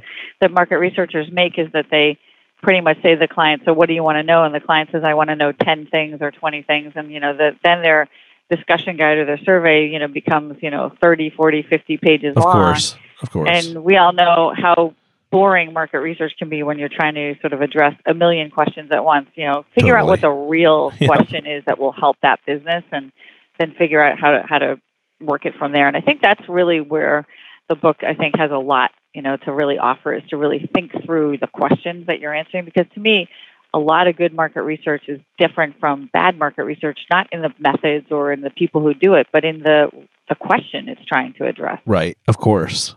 that 0.41 0.53
market 0.53 0.79
researchers 0.79 1.27
make 1.33 1.59
is 1.59 1.73
that 1.73 1.87
they 1.91 2.19
pretty 2.63 2.81
much 2.83 3.03
say 3.03 3.15
to 3.15 3.19
the 3.19 3.27
client, 3.27 3.63
"So 3.65 3.73
what 3.73 3.89
do 3.89 3.95
you 3.95 4.05
want 4.05 4.17
to 4.17 4.23
know?" 4.23 4.45
And 4.45 4.55
the 4.55 4.61
client 4.61 4.91
says, 4.93 5.03
"I 5.03 5.15
want 5.15 5.31
to 5.31 5.35
know 5.35 5.51
ten 5.51 5.87
things 5.87 6.19
or 6.21 6.31
twenty 6.31 6.63
things," 6.63 6.93
and 6.95 7.11
you 7.11 7.19
know 7.19 7.37
the, 7.37 7.57
then 7.65 7.83
their 7.83 8.09
discussion 8.49 8.97
guide 8.97 9.19
or 9.19 9.25
their 9.25 9.39
survey 9.39 9.89
you 9.89 9.99
know 9.99 10.07
becomes 10.07 10.57
you 10.63 10.71
know 10.71 10.93
30 11.01 11.31
40 11.31 11.63
50 11.63 11.97
pages 11.97 12.37
long. 12.37 12.45
of 12.47 12.55
long 12.55 12.65
course 12.67 12.97
of 13.23 13.31
course 13.31 13.49
and 13.51 13.83
we 13.83 13.97
all 13.97 14.13
know 14.13 14.53
how 14.55 14.95
boring 15.35 15.73
market 15.73 15.99
research 15.99 16.33
can 16.39 16.49
be 16.49 16.63
when 16.63 16.79
you're 16.79 16.89
trying 16.89 17.15
to 17.15 17.35
sort 17.41 17.53
of 17.53 17.61
address 17.61 17.93
a 18.07 18.15
million 18.15 18.51
questions 18.51 18.91
at 18.93 19.05
once. 19.05 19.29
You 19.35 19.47
know, 19.47 19.65
figure 19.75 19.95
totally. 19.95 20.03
out 20.03 20.07
what 20.07 20.21
the 20.21 20.31
real 20.31 20.93
yeah. 21.01 21.09
question 21.09 21.45
is 21.45 21.65
that 21.67 21.79
will 21.79 21.93
help 21.93 22.17
that 22.23 22.39
business, 22.47 22.85
and 22.93 23.11
then 23.59 23.75
figure 23.77 24.03
out 24.03 24.19
how 24.19 24.31
to 24.31 24.43
how 24.49 24.59
to 24.59 24.81
work 25.21 25.45
it 25.45 25.55
from 25.59 25.73
there. 25.73 25.89
And 25.89 25.97
I 25.97 26.01
think 26.01 26.23
that's 26.23 26.49
really 26.49 26.81
where 26.81 27.27
the 27.69 27.75
book 27.75 27.99
I 28.07 28.15
think 28.15 28.37
has 28.37 28.53
a 28.53 28.59
lot 28.59 28.93
you 29.13 29.23
know 29.23 29.37
to 29.39 29.53
really 29.53 29.79
offer 29.79 30.15
is 30.15 30.23
to 30.31 30.37
really 30.37 30.71
think 30.73 30.93
through 31.05 31.39
the 31.39 31.47
questions 31.47 32.07
that 32.07 32.21
you're 32.21 32.35
answering 32.35 32.65
because 32.65 32.87
to 32.95 33.01
me 33.01 33.29
a 33.73 33.79
lot 33.79 34.07
of 34.07 34.17
good 34.17 34.33
market 34.33 34.63
research 34.63 35.05
is 35.09 35.19
different 35.39 35.79
from 35.81 36.11
bad 36.13 36.39
market 36.39 36.65
research 36.65 36.99
not 37.11 37.27
in 37.33 37.43
the 37.43 37.53
methods 37.59 38.07
or 38.11 38.33
in 38.33 38.41
the 38.41 38.51
people 38.51 38.81
who 38.83 38.93
do 38.93 39.15
it 39.15 39.27
but 39.33 39.45
in 39.45 39.61
the 39.61 39.89
the 40.29 40.35
question 40.35 40.89
it's 40.89 41.05
trying 41.07 41.33
to 41.35 41.47
address 41.47 41.81
right 41.87 42.19
of 42.29 42.37
course 42.39 42.95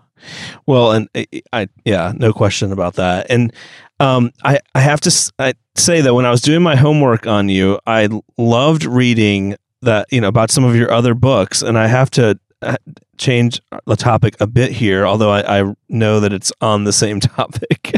Well, 0.65 0.91
and 0.91 1.09
I, 1.15 1.27
I 1.53 1.67
yeah, 1.85 2.13
no 2.15 2.33
question 2.33 2.71
about 2.71 2.95
that. 2.95 3.27
And 3.29 3.53
um, 3.99 4.31
I 4.43 4.59
I 4.75 4.81
have 4.81 5.01
to 5.01 5.31
I 5.39 5.53
say 5.75 6.01
that 6.01 6.13
when 6.13 6.25
I 6.25 6.31
was 6.31 6.41
doing 6.41 6.61
my 6.61 6.75
homework 6.75 7.27
on 7.27 7.49
you, 7.49 7.79
I 7.87 8.09
loved 8.37 8.85
reading 8.85 9.55
that 9.81 10.07
you 10.11 10.21
know 10.21 10.27
about 10.27 10.51
some 10.51 10.63
of 10.63 10.75
your 10.75 10.91
other 10.91 11.13
books, 11.13 11.61
and 11.61 11.77
I 11.77 11.87
have 11.87 12.09
to 12.11 12.39
uh, 12.61 12.77
change 13.17 13.61
the 13.85 13.95
topic 13.95 14.35
a 14.39 14.47
bit 14.47 14.71
here, 14.71 15.05
although 15.05 15.31
I, 15.31 15.59
I 15.61 15.73
know 15.89 16.19
that 16.19 16.33
it's 16.33 16.51
on 16.61 16.83
the 16.83 16.93
same 16.93 17.19
topic. 17.21 17.95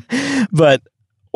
but 0.52 0.82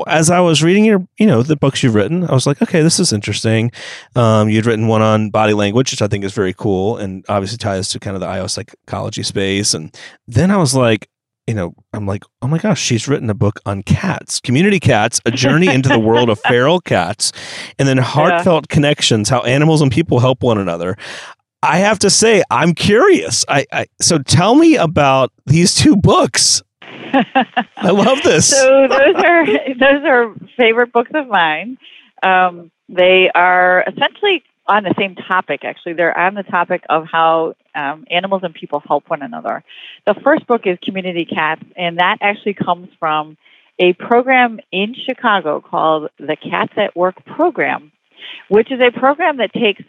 as 0.07 0.29
I 0.29 0.39
was 0.39 0.63
reading 0.63 0.86
your, 0.86 1.07
you 1.17 1.25
know, 1.25 1.43
the 1.43 1.55
books 1.55 1.83
you've 1.83 1.95
written, 1.95 2.24
I 2.24 2.33
was 2.33 2.48
like, 2.48 2.62
okay, 2.62 2.81
this 2.81 3.00
is 3.00 3.13
interesting. 3.13 3.72
Um, 4.15 4.50
you'd 4.50 4.65
written 4.65 4.88
one 4.88 5.01
on 5.01 5.29
body 5.29 5.53
language, 5.53 5.91
which 5.91 6.01
I 6.01 6.07
think 6.07 6.24
is 6.24 6.33
very 6.33 6.53
cool, 6.53 6.98
and 6.98 7.25
obviously 7.29 7.57
ties 7.57 7.89
to 7.89 8.00
kind 8.00 8.15
of 8.15 8.22
the 8.22 8.27
IO 8.27 8.48
psychology 8.48 9.24
space. 9.24 9.74
And 9.74 9.95
then 10.27 10.51
I 10.51 10.57
was 10.57 10.75
like, 10.75 11.10
you 11.48 11.53
know, 11.53 11.74
I'm 11.91 12.05
like, 12.05 12.24
oh 12.41 12.48
my 12.48 12.57
gosh, 12.57 12.81
she's 12.81 13.07
written 13.07 13.29
a 13.29 13.33
book 13.33 13.60
on 13.65 13.83
cats, 13.83 14.39
community 14.39 14.79
cats, 14.79 15.19
a 15.25 15.31
journey 15.31 15.67
into 15.67 15.89
the 15.89 16.00
world 16.00 16.29
of 16.29 16.39
feral 16.48 16.79
cats, 16.79 17.31
and 17.77 17.88
then 17.88 17.98
heartfelt 17.98 18.65
yeah. 18.69 18.74
connections, 18.74 19.29
how 19.29 19.41
animals 19.41 19.81
and 19.81 19.91
people 19.91 20.19
help 20.19 20.41
one 20.41 20.57
another. 20.57 20.98
I 21.62 21.77
have 21.77 22.00
to 22.00 22.10
say, 22.10 22.43
I'm 22.50 22.74
curious. 22.74 23.45
I, 23.48 23.65
I 23.72 23.86
so 24.01 24.19
tell 24.19 24.55
me 24.55 24.75
about 24.75 25.31
these 25.45 25.75
two 25.75 25.95
books. 25.95 26.62
I 27.13 27.91
love 27.91 28.22
this. 28.24 28.50
So 28.50 28.88
those 28.88 29.15
are 29.15 29.46
those 29.79 30.05
are 30.05 30.36
favorite 30.58 30.91
books 30.91 31.12
of 31.13 31.27
mine. 31.27 31.77
Um, 32.22 32.72
they 32.89 33.29
are 33.34 33.84
essentially 33.88 34.43
on 34.67 34.84
the 34.84 34.93
same 34.98 35.15
topic. 35.15 35.63
Actually, 35.63 35.93
they're 35.93 36.17
on 36.17 36.36
the 36.36 36.43
topic 36.43 36.84
of 36.89 37.05
how 37.12 37.55
um, 37.75 38.05
animals 38.10 38.41
and 38.43 38.53
people 38.53 38.82
help 38.88 39.10
one 39.10 39.22
another. 39.22 39.63
The 40.05 40.15
first 40.24 40.48
book 40.48 40.62
is 40.65 40.77
Community 40.84 41.25
Cats, 41.25 41.63
and 41.75 41.98
that 42.00 42.17
actually 42.22 42.53
comes 42.53 42.89
from 43.00 43.38
a 43.79 43.93
program 43.93 44.60
in 44.72 44.93
Chicago 44.93 45.62
called 45.62 46.10
the 46.17 46.36
Cats 46.36 46.74
at 46.77 46.96
Work 46.96 47.25
program, 47.25 47.91
which 48.48 48.72
is 48.72 48.79
a 48.79 48.98
program 48.98 49.38
that 49.38 49.53
takes 49.53 49.84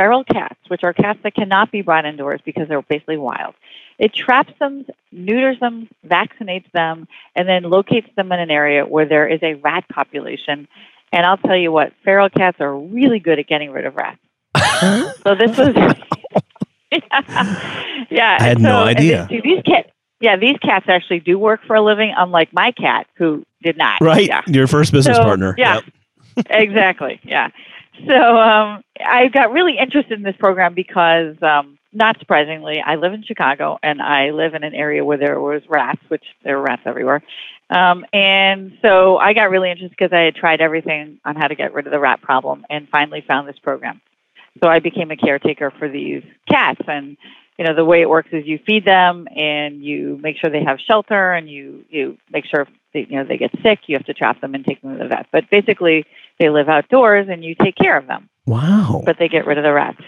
feral 0.00 0.24
cats, 0.24 0.58
which 0.68 0.82
are 0.82 0.94
cats 0.94 1.18
that 1.24 1.34
cannot 1.34 1.70
be 1.70 1.82
brought 1.82 2.06
indoors 2.06 2.40
because 2.42 2.68
they're 2.68 2.80
basically 2.80 3.18
wild. 3.18 3.54
It 3.98 4.14
traps 4.14 4.52
them, 4.58 4.86
neuters 5.12 5.60
them, 5.60 5.88
vaccinates 6.06 6.70
them, 6.72 7.06
and 7.36 7.46
then 7.46 7.64
locates 7.64 8.08
them 8.16 8.32
in 8.32 8.40
an 8.40 8.50
area 8.50 8.86
where 8.86 9.04
there 9.04 9.28
is 9.28 9.40
a 9.42 9.54
rat 9.54 9.84
population. 9.92 10.66
And 11.12 11.26
I'll 11.26 11.36
tell 11.36 11.56
you 11.56 11.70
what, 11.70 11.92
feral 12.02 12.30
cats 12.30 12.56
are 12.60 12.74
really 12.74 13.18
good 13.18 13.38
at 13.38 13.46
getting 13.46 13.72
rid 13.72 13.84
of 13.84 13.94
rats. 13.94 14.20
so 15.22 15.34
this 15.34 15.58
was, 15.58 15.74
yeah, 16.90 18.06
yeah. 18.10 18.38
I 18.40 18.42
had 18.42 18.56
so, 18.56 18.62
no 18.62 18.84
idea. 18.84 19.26
Then, 19.28 19.42
these 19.44 19.62
cats, 19.62 19.90
yeah, 20.18 20.36
these 20.38 20.56
cats 20.62 20.86
actually 20.88 21.20
do 21.20 21.38
work 21.38 21.60
for 21.66 21.76
a 21.76 21.82
living, 21.82 22.14
unlike 22.16 22.54
my 22.54 22.72
cat 22.72 23.06
who 23.16 23.44
did 23.62 23.76
not. 23.76 24.00
Right, 24.00 24.26
yeah. 24.26 24.40
your 24.46 24.66
first 24.66 24.92
business 24.92 25.18
so, 25.18 25.24
partner. 25.24 25.54
Yeah, 25.58 25.80
yep. 26.36 26.46
exactly. 26.48 27.20
Yeah. 27.22 27.50
So 28.06 28.36
um, 28.36 28.82
I 29.04 29.28
got 29.28 29.52
really 29.52 29.76
interested 29.78 30.12
in 30.12 30.22
this 30.22 30.36
program 30.38 30.74
because, 30.74 31.36
um, 31.42 31.78
not 31.92 32.18
surprisingly, 32.18 32.80
I 32.84 32.96
live 32.96 33.12
in 33.12 33.24
Chicago 33.24 33.78
and 33.82 34.00
I 34.00 34.30
live 34.30 34.54
in 34.54 34.62
an 34.62 34.74
area 34.74 35.04
where 35.04 35.18
there 35.18 35.40
was 35.40 35.62
rats, 35.68 36.00
which 36.08 36.24
there 36.44 36.58
are 36.58 36.62
rats 36.62 36.82
everywhere. 36.86 37.22
Um, 37.68 38.04
and 38.12 38.78
so 38.82 39.16
I 39.16 39.32
got 39.32 39.50
really 39.50 39.70
interested 39.70 39.96
because 39.96 40.12
I 40.12 40.20
had 40.20 40.34
tried 40.34 40.60
everything 40.60 41.20
on 41.24 41.36
how 41.36 41.48
to 41.48 41.54
get 41.54 41.72
rid 41.72 41.86
of 41.86 41.92
the 41.92 41.98
rat 41.98 42.20
problem 42.20 42.64
and 42.70 42.88
finally 42.88 43.24
found 43.26 43.48
this 43.48 43.58
program. 43.58 44.00
So 44.62 44.68
I 44.68 44.80
became 44.80 45.10
a 45.10 45.16
caretaker 45.16 45.72
for 45.78 45.88
these 45.88 46.22
cats 46.48 46.80
and 46.86 47.16
you 47.58 47.66
know 47.66 47.74
the 47.74 47.84
way 47.84 48.00
it 48.00 48.08
works 48.08 48.30
is 48.32 48.46
you 48.46 48.58
feed 48.66 48.84
them 48.84 49.28
and 49.36 49.84
you 49.84 50.18
make 50.22 50.38
sure 50.38 50.50
they 50.50 50.64
have 50.64 50.78
shelter 50.80 51.32
and 51.32 51.48
you 51.48 51.84
you 51.90 52.16
make 52.32 52.46
sure 52.46 52.66
they, 52.92 53.06
you 53.08 53.16
know 53.16 53.24
they 53.24 53.36
get 53.36 53.52
sick 53.62 53.80
you 53.86 53.96
have 53.96 54.06
to 54.06 54.14
trap 54.14 54.40
them 54.40 54.54
and 54.54 54.64
take 54.64 54.80
them 54.82 54.96
to 54.96 55.02
the 55.02 55.08
vet. 55.08 55.26
But 55.32 55.50
basically 55.50 56.04
they 56.38 56.50
live 56.50 56.68
outdoors 56.68 57.28
and 57.30 57.44
you 57.44 57.54
take 57.54 57.76
care 57.76 57.96
of 57.96 58.06
them. 58.06 58.28
Wow. 58.46 59.02
But 59.04 59.18
they 59.18 59.28
get 59.28 59.46
rid 59.46 59.58
of 59.58 59.64
the 59.64 59.72
rats 59.72 60.02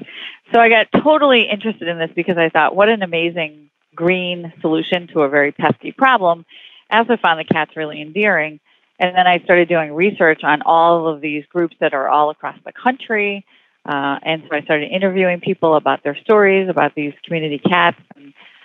so 0.52 0.60
i 0.60 0.68
got 0.68 0.88
totally 1.02 1.48
interested 1.50 1.88
in 1.88 1.98
this 1.98 2.10
because 2.14 2.36
i 2.36 2.48
thought 2.48 2.76
what 2.76 2.88
an 2.88 3.02
amazing 3.02 3.70
green 3.94 4.52
solution 4.60 5.06
to 5.08 5.20
a 5.22 5.28
very 5.28 5.52
pesky 5.52 5.92
problem. 5.92 6.44
I 6.90 6.98
also 6.98 7.16
found 7.16 7.40
the 7.40 7.44
cats 7.44 7.76
really 7.76 8.00
endearing. 8.00 8.60
And 8.98 9.16
then 9.16 9.26
i 9.26 9.38
started 9.40 9.68
doing 9.68 9.92
research 9.94 10.42
on 10.44 10.62
all 10.62 11.08
of 11.08 11.20
these 11.20 11.44
groups 11.46 11.76
that 11.80 11.94
are 11.94 12.08
all 12.08 12.30
across 12.30 12.56
the 12.64 12.72
country. 12.72 13.44
Uh, 13.84 14.18
and 14.22 14.44
so 14.48 14.56
I 14.56 14.62
started 14.62 14.92
interviewing 14.92 15.40
people 15.40 15.74
about 15.74 16.04
their 16.04 16.16
stories, 16.16 16.68
about 16.68 16.94
these 16.94 17.12
community 17.24 17.58
cats, 17.58 17.98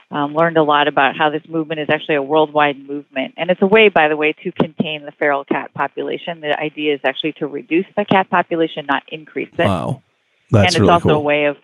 um, 0.09 0.33
learned 0.33 0.57
a 0.57 0.63
lot 0.63 0.87
about 0.87 1.17
how 1.17 1.29
this 1.29 1.41
movement 1.49 1.81
is 1.81 1.87
actually 1.89 2.15
a 2.15 2.21
worldwide 2.21 2.77
movement. 2.77 3.33
And 3.37 3.49
it's 3.49 3.61
a 3.61 3.67
way, 3.67 3.89
by 3.89 4.07
the 4.07 4.15
way, 4.15 4.33
to 4.43 4.51
contain 4.51 5.03
the 5.03 5.11
feral 5.11 5.43
cat 5.43 5.73
population. 5.73 6.39
The 6.39 6.57
idea 6.57 6.95
is 6.95 7.01
actually 7.03 7.33
to 7.33 7.47
reduce 7.47 7.85
the 7.95 8.05
cat 8.05 8.29
population, 8.29 8.85
not 8.87 9.03
increase 9.09 9.51
it. 9.57 9.65
Wow. 9.65 10.01
That's 10.49 10.67
and 10.67 10.75
it's 10.75 10.79
really 10.79 10.93
also 10.93 11.09
cool. 11.09 11.17
a 11.17 11.21
way 11.21 11.45
of, 11.45 11.57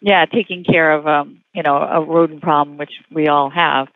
yeah, 0.00 0.26
taking 0.26 0.62
care 0.62 0.92
of, 0.92 1.06
um, 1.08 1.40
you 1.52 1.64
know, 1.64 1.76
a 1.76 2.00
rodent 2.00 2.40
problem, 2.40 2.76
which 2.76 2.92
we 3.10 3.26
all 3.26 3.50
have. 3.50 3.88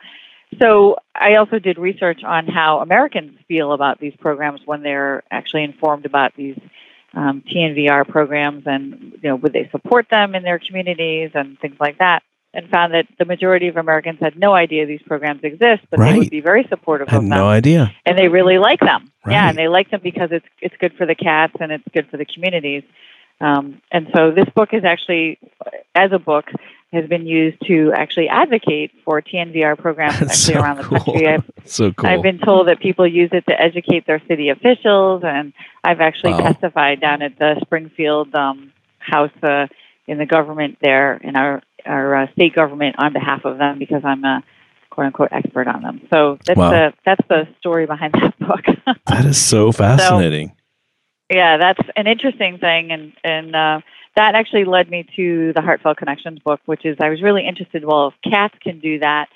So 0.61 0.97
I 1.15 1.37
also 1.37 1.59
did 1.59 1.79
research 1.79 2.23
on 2.25 2.47
how 2.47 2.81
Americans 2.81 3.39
feel 3.47 3.73
about 3.73 4.01
these 4.01 4.15
programs 4.19 4.61
when 4.65 4.83
they're 4.83 5.23
actually 5.31 5.65
informed 5.65 6.07
about 6.07 6.33
these 6.37 6.59
um, 7.15 7.43
TNVR 7.43 8.09
programs 8.09 8.65
and 8.67 9.19
you 9.23 9.31
know 9.31 9.37
would 9.37 9.53
they 9.53 9.69
support 9.71 10.07
them 10.11 10.35
in 10.35 10.43
their 10.43 10.59
communities 10.59 11.31
and 11.35 11.59
things 11.59 11.77
like 11.81 11.99
that 11.99 12.23
and 12.57 12.71
found 12.71 12.95
that 12.95 13.07
the 13.19 13.27
majority 13.27 13.69
of 13.69 13.77
Americans 13.77 14.19
had 14.19 14.37
no 14.39 14.55
idea 14.55 14.87
these 14.87 15.03
programs 15.03 15.45
exist, 15.45 15.83
but 15.91 16.01
right. 16.01 16.13
they 16.13 16.19
would 16.19 16.31
be 16.31 16.41
very 16.41 16.67
supportive 16.69 17.07
had 17.07 17.19
of 17.19 17.23
them. 17.23 17.31
Have 17.31 17.39
no 17.41 17.49
idea. 17.49 17.95
And 18.07 18.19
they 18.19 18.29
really 18.29 18.57
like 18.59 18.81
them. 18.81 19.13
Right. 19.25 19.35
Yeah, 19.35 19.51
and 19.51 19.59
they 19.59 19.69
like 19.69 19.91
them 19.91 20.01
because 20.03 20.31
it's 20.33 20.47
it's 20.63 20.75
good 20.81 20.95
for 20.95 21.05
the 21.05 21.15
cats 21.15 21.53
and 21.61 21.71
it's 21.71 21.85
good 21.93 22.09
for 22.09 22.17
the 22.17 22.25
communities. 22.25 22.83
Um, 23.41 23.83
and 23.93 24.09
so 24.17 24.31
this 24.31 24.49
book 24.55 24.71
is 24.73 24.85
actually, 24.85 25.39
as 25.95 26.13
a 26.13 26.19
book, 26.19 26.47
has 26.93 27.07
been 27.07 27.27
used 27.27 27.59
to 27.67 27.93
actually 27.95 28.29
advocate 28.29 28.93
for 29.05 29.21
TNVR 29.21 29.77
programs 29.79 30.19
That's 30.21 30.49
actually 30.49 30.55
so 30.55 30.61
around 30.61 30.77
the 30.79 30.85
cool. 30.85 30.99
country. 31.01 31.29
I've, 31.29 31.51
so 31.67 31.93
cool. 31.93 32.09
I've 32.09 32.23
been 32.23 32.39
told 32.39 32.69
that 32.69 32.81
people 32.81 33.07
use 33.07 33.31
it 33.33 33.45
to 33.49 33.61
educate 33.61 34.07
their 34.07 34.23
city 34.27 34.49
officials, 34.49 35.23
and 35.25 35.53
I've 35.85 36.01
actually 36.01 36.33
Wow. 36.33 36.53
testified 36.53 37.01
down 37.01 37.21
at 37.21 37.39
the 37.39 37.59
Springfield 37.61 38.35
um, 38.35 38.73
House 38.99 39.31
uh, 39.43 39.67
in 40.07 40.17
the 40.17 40.27
government 40.27 40.79
there, 40.81 41.17
in 41.17 41.37
our 41.37 41.63
our 41.87 42.15
uh, 42.25 42.33
state 42.33 42.55
government, 42.55 42.97
on 42.99 43.13
behalf 43.13 43.45
of 43.45 43.59
them 43.59 43.79
because 43.79 44.03
I'm 44.05 44.25
a 44.25 44.43
quote 44.91 45.07
unquote 45.07 45.29
expert 45.33 45.67
on 45.69 45.83
them. 45.83 46.01
So 46.13 46.39
that's 46.45 46.59
Wow. 46.59 46.71
the 46.71 46.93
that's 47.05 47.27
the 47.29 47.49
story 47.59 47.87
behind 47.87 48.15
that 48.15 48.39
book. 48.41 48.65
that 49.07 49.25
is 49.25 49.39
so 49.41 49.73
fascinating. 49.73 50.53
yeah, 51.31 51.57
that's 51.59 51.81
an 51.97 52.07
interesting 52.07 52.59
thing, 52.59 52.93
and 52.93 53.13
and 53.25 53.55
uh, 53.57 53.81
that 54.17 54.35
actually 54.35 54.65
led 54.65 54.89
me 54.91 55.07
to 55.17 55.53
the 55.55 55.61
Heartfelt 55.63 55.97
Connections 55.99 56.39
book, 56.45 56.61
which 56.67 56.85
is 56.85 56.97
I 57.01 57.11
was 57.11 57.23
really 57.23 57.47
interested. 57.47 57.85
Well, 57.85 58.09
if 58.09 58.31
cats 58.33 58.55
can 58.63 58.81
do 58.81 59.01
that, 59.01 59.27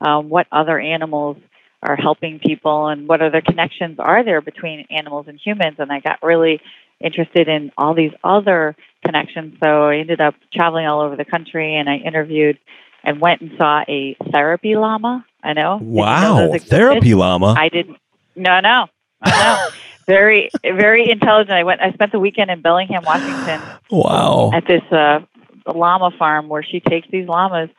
um, 0.00 0.28
what 0.30 0.46
other 0.52 0.78
animals 0.78 1.36
are 1.82 1.96
helping 1.96 2.38
people, 2.38 2.88
and 2.88 3.08
what 3.08 3.20
other 3.22 3.40
connections 3.40 3.98
are 3.98 4.24
there 4.24 4.40
between 4.40 4.86
animals 4.90 5.26
and 5.28 5.38
humans? 5.42 5.76
And 5.78 5.90
I 5.92 6.00
got 6.00 6.22
really 6.22 6.60
interested 7.00 7.48
in 7.48 7.72
all 7.76 7.94
these 7.94 8.12
other 8.22 8.76
connections. 9.04 9.56
So 9.62 9.84
I 9.88 9.96
ended 9.96 10.20
up 10.20 10.34
traveling 10.52 10.86
all 10.86 11.00
over 11.00 11.16
the 11.16 11.24
country, 11.24 11.76
and 11.76 11.88
I 11.88 11.96
interviewed 11.96 12.58
and 13.04 13.20
went 13.20 13.40
and 13.40 13.52
saw 13.58 13.82
a 13.88 14.16
therapy 14.30 14.76
llama. 14.76 15.24
I 15.42 15.54
know. 15.54 15.78
Know 15.78 15.84
wow. 15.84 16.48
those? 16.52 16.64
Therapy 16.64 17.14
llama. 17.14 17.54
I 17.58 17.68
didn't. 17.70 17.96
No, 18.36 18.60
no, 18.60 18.86
no. 19.26 19.68
very, 20.06 20.50
very 20.62 21.10
intelligent. 21.10 21.52
I 21.52 21.64
went. 21.64 21.80
I 21.80 21.92
spent 21.92 22.12
the 22.12 22.18
weekend 22.20 22.50
in 22.50 22.60
Bellingham, 22.60 23.04
Washington, 23.04 23.60
wow. 23.90 24.50
at 24.52 24.66
this 24.66 24.82
uh, 24.92 25.20
llama 25.66 26.10
farm 26.18 26.48
where 26.48 26.62
she 26.62 26.80
takes 26.80 27.08
these 27.10 27.26
llamas 27.26 27.70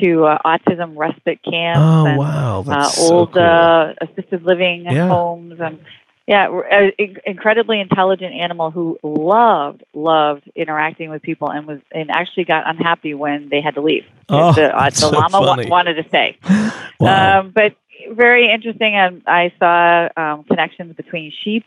to 0.00 0.24
uh, 0.24 0.38
autism 0.44 0.96
respite 0.96 1.40
camps 1.42 1.78
Oh 1.80 2.06
and 2.06 2.16
wow. 2.18 2.60
uh, 2.60 2.62
That's 2.62 2.94
so 3.06 3.26
cool. 3.26 3.42
uh, 3.42 3.92
assisted 4.00 4.42
living 4.42 4.84
Yeah. 4.84 5.08
homes 5.08 5.60
and. 5.60 5.78
Yeah, 6.26 6.48
an 6.70 6.92
incredibly 7.26 7.80
intelligent 7.80 8.32
animal 8.34 8.70
who 8.70 8.98
loved 9.02 9.82
loved 9.92 10.48
interacting 10.54 11.10
with 11.10 11.20
people 11.22 11.50
and 11.50 11.66
was 11.66 11.80
and 11.90 12.10
actually 12.10 12.44
got 12.44 12.68
unhappy 12.68 13.12
when 13.12 13.48
they 13.48 13.60
had 13.60 13.74
to 13.74 13.80
leave. 13.80 14.04
Oh, 14.28 14.52
the, 14.52 14.74
uh, 14.76 14.90
the 14.90 14.94
so 14.94 15.10
llama 15.10 15.40
wa- 15.40 15.64
wanted 15.66 15.94
to 15.94 16.08
stay. 16.08 16.38
wow. 17.00 17.40
Um, 17.40 17.50
but 17.50 17.74
very 18.10 18.48
interesting. 18.52 18.94
And 18.94 19.22
I 19.26 19.52
saw 19.58 20.08
um, 20.16 20.44
connections 20.44 20.94
between 20.96 21.32
sheep 21.42 21.64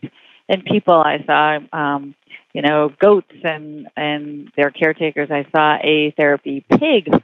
and 0.48 0.64
people. 0.64 0.94
I 0.94 1.22
saw, 1.26 1.58
um, 1.72 2.14
you 2.54 2.62
know, 2.62 2.90
goats 2.98 3.32
and 3.44 3.88
and 3.94 4.50
their 4.56 4.70
caretakers. 4.70 5.30
I 5.30 5.44
saw 5.54 5.76
a 5.82 6.12
therapy 6.16 6.64
pig 6.78 7.12
um, 7.12 7.22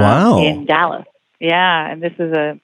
Wow. 0.00 0.38
in 0.44 0.64
Dallas. 0.64 1.06
Yeah, 1.40 1.90
and 1.90 2.02
this 2.02 2.14
is 2.18 2.32
a 2.32 2.60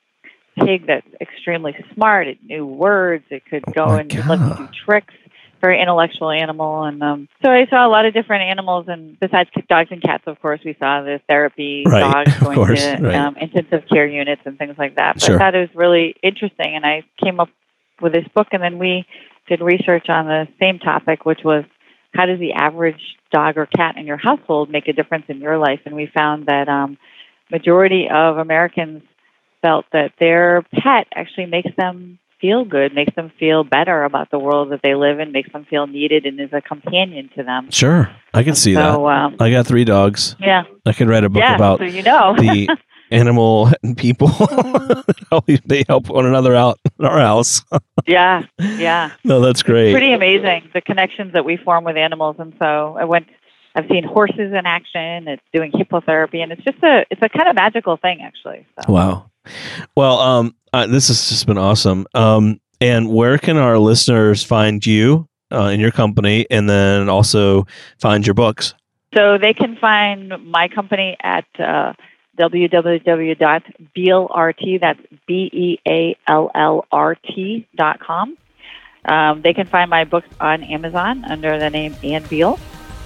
pig 0.58 0.86
that's 0.86 1.06
extremely 1.20 1.74
smart. 1.94 2.26
It 2.28 2.38
knew 2.44 2.66
words. 2.66 3.24
It 3.30 3.44
could 3.46 3.64
go 3.74 3.86
my 3.86 4.00
and 4.00 4.12
it 4.12 4.26
let 4.26 4.38
do 4.58 4.68
tricks. 4.84 5.14
very 5.60 5.80
intellectual 5.80 6.30
animal, 6.30 6.82
and 6.84 7.02
um, 7.02 7.28
so 7.42 7.50
I 7.50 7.66
saw 7.66 7.86
a 7.86 7.88
lot 7.88 8.04
of 8.04 8.12
different 8.12 8.42
animals. 8.42 8.86
And 8.88 9.18
besides 9.18 9.48
dogs 9.68 9.88
and 9.90 10.02
cats, 10.02 10.24
of 10.26 10.40
course, 10.42 10.60
we 10.64 10.76
saw 10.78 11.02
the 11.02 11.20
therapy 11.28 11.84
Right, 11.86 12.00
dogs 12.12 12.38
going 12.38 12.54
course, 12.56 12.82
to 12.84 12.98
right. 13.00 13.14
um, 13.14 13.36
intensive 13.38 13.84
care 13.88 14.06
units 14.06 14.42
and 14.44 14.58
things 14.58 14.76
like 14.78 14.96
that. 14.96 15.14
But 15.14 15.22
Sure. 15.22 15.36
I 15.36 15.38
thought 15.38 15.54
it 15.54 15.60
was 15.60 15.74
really 15.74 16.14
interesting, 16.22 16.74
and 16.76 16.84
I 16.84 17.02
came 17.22 17.40
up 17.40 17.48
with 18.02 18.12
this 18.12 18.26
book, 18.34 18.48
and 18.52 18.62
then 18.62 18.78
we 18.78 19.06
did 19.48 19.60
research 19.60 20.08
on 20.08 20.26
the 20.26 20.46
same 20.60 20.78
topic, 20.78 21.24
which 21.24 21.40
was 21.44 21.64
how 22.14 22.26
does 22.26 22.38
the 22.38 22.52
average 22.52 23.16
dog 23.32 23.56
or 23.56 23.66
cat 23.66 23.96
in 23.96 24.06
your 24.06 24.16
household 24.16 24.70
make 24.70 24.86
a 24.88 24.92
difference 24.92 25.24
in 25.28 25.40
your 25.40 25.58
life? 25.58 25.80
And 25.86 25.94
we 25.96 26.06
found 26.14 26.46
that 26.46 26.68
um, 26.68 26.96
majority 27.50 28.08
of 28.12 28.38
Americans 28.38 29.02
felt 29.64 29.86
that 29.92 30.12
their 30.20 30.62
pet 30.74 31.06
actually 31.14 31.46
makes 31.46 31.70
them 31.78 32.18
feel 32.38 32.66
good, 32.66 32.94
makes 32.94 33.14
them 33.14 33.32
feel 33.40 33.64
better 33.64 34.04
about 34.04 34.30
the 34.30 34.38
world 34.38 34.70
that 34.70 34.80
they 34.82 34.94
live 34.94 35.18
in, 35.18 35.32
makes 35.32 35.50
them 35.50 35.64
feel 35.64 35.86
needed, 35.86 36.26
and 36.26 36.38
is 36.38 36.52
a 36.52 36.60
companion 36.60 37.30
to 37.34 37.42
them. 37.42 37.70
Sure, 37.70 38.10
I 38.34 38.42
can 38.42 38.54
see 38.54 38.74
that. 38.74 38.92
so, 38.92 39.08
um, 39.08 39.36
I 39.40 39.50
got 39.50 39.66
three 39.66 39.84
dogs. 39.84 40.36
yeah, 40.38 40.64
I 40.84 40.92
could 40.92 41.08
write 41.08 41.24
a 41.24 41.30
book 41.30 41.40
yeah. 41.40 41.54
about 41.54 41.78
so 41.78 41.86
you 41.86 42.02
know, 42.02 42.34
the 42.36 42.76
animal 43.10 43.70
and 43.82 43.96
people. 43.96 44.30
They 45.66 45.84
help 45.88 46.10
one 46.10 46.26
another 46.26 46.54
out 46.54 46.78
in 46.98 47.04
our 47.04 47.18
house. 47.18 47.64
yeah, 48.06 48.44
yeah. 48.58 49.10
no, 49.24 49.40
that's 49.40 49.64
great. 49.64 49.92
pretty 49.92 50.12
amazing 50.12 50.70
the 50.72 50.80
connections 50.80 51.32
that 51.32 51.44
we 51.44 51.56
form 51.56 51.82
with 51.82 51.96
animals 51.96 52.36
and 52.38 52.54
so 52.60 52.96
i 53.00 53.04
went 53.04 53.26
i've 53.74 53.86
seen 53.88 54.04
horses 54.04 54.52
in 54.52 54.66
action 54.66 55.28
it's 55.28 55.42
doing 55.52 55.70
hippotherapy 55.72 56.42
and 56.42 56.52
it's 56.52 56.62
just 56.62 56.82
a 56.82 57.04
it's 57.10 57.22
a 57.22 57.28
kind 57.28 57.48
of 57.48 57.54
magical 57.54 57.96
thing 57.96 58.20
actually 58.22 58.66
so. 58.80 58.92
Wow. 58.92 59.30
Well, 59.94 60.20
um, 60.20 60.54
uh, 60.72 60.86
this 60.86 61.08
has 61.08 61.28
just 61.28 61.46
been 61.46 61.58
awesome. 61.58 62.06
Um, 62.14 62.62
and 62.80 63.10
where 63.10 63.36
can 63.36 63.58
our 63.58 63.78
listeners 63.78 64.42
find 64.42 64.84
you 64.86 65.28
uh, 65.52 65.66
in 65.66 65.80
your 65.80 65.90
company, 65.90 66.46
and 66.50 66.66
then 66.66 67.10
also 67.10 67.66
find 67.98 68.26
your 68.26 68.32
books? 68.32 68.72
so 69.14 69.38
they 69.38 69.54
can 69.54 69.76
find 69.76 70.34
my 70.44 70.68
company 70.68 71.16
at 71.22 71.46
uh, 71.58 71.94
www.beallrt 72.38 74.80
that's 74.80 75.00
b-e-a-l-l-r-t 75.26 76.18
dot 77.76 78.00
com 78.00 78.36
um, 79.04 79.42
they 79.42 79.52
can 79.54 79.66
find 79.66 79.88
my 79.88 80.02
books 80.04 80.26
on 80.40 80.64
amazon 80.64 81.24
under 81.24 81.56
the 81.58 81.70
name 81.70 81.94
anne 82.02 82.24
beall 82.24 82.58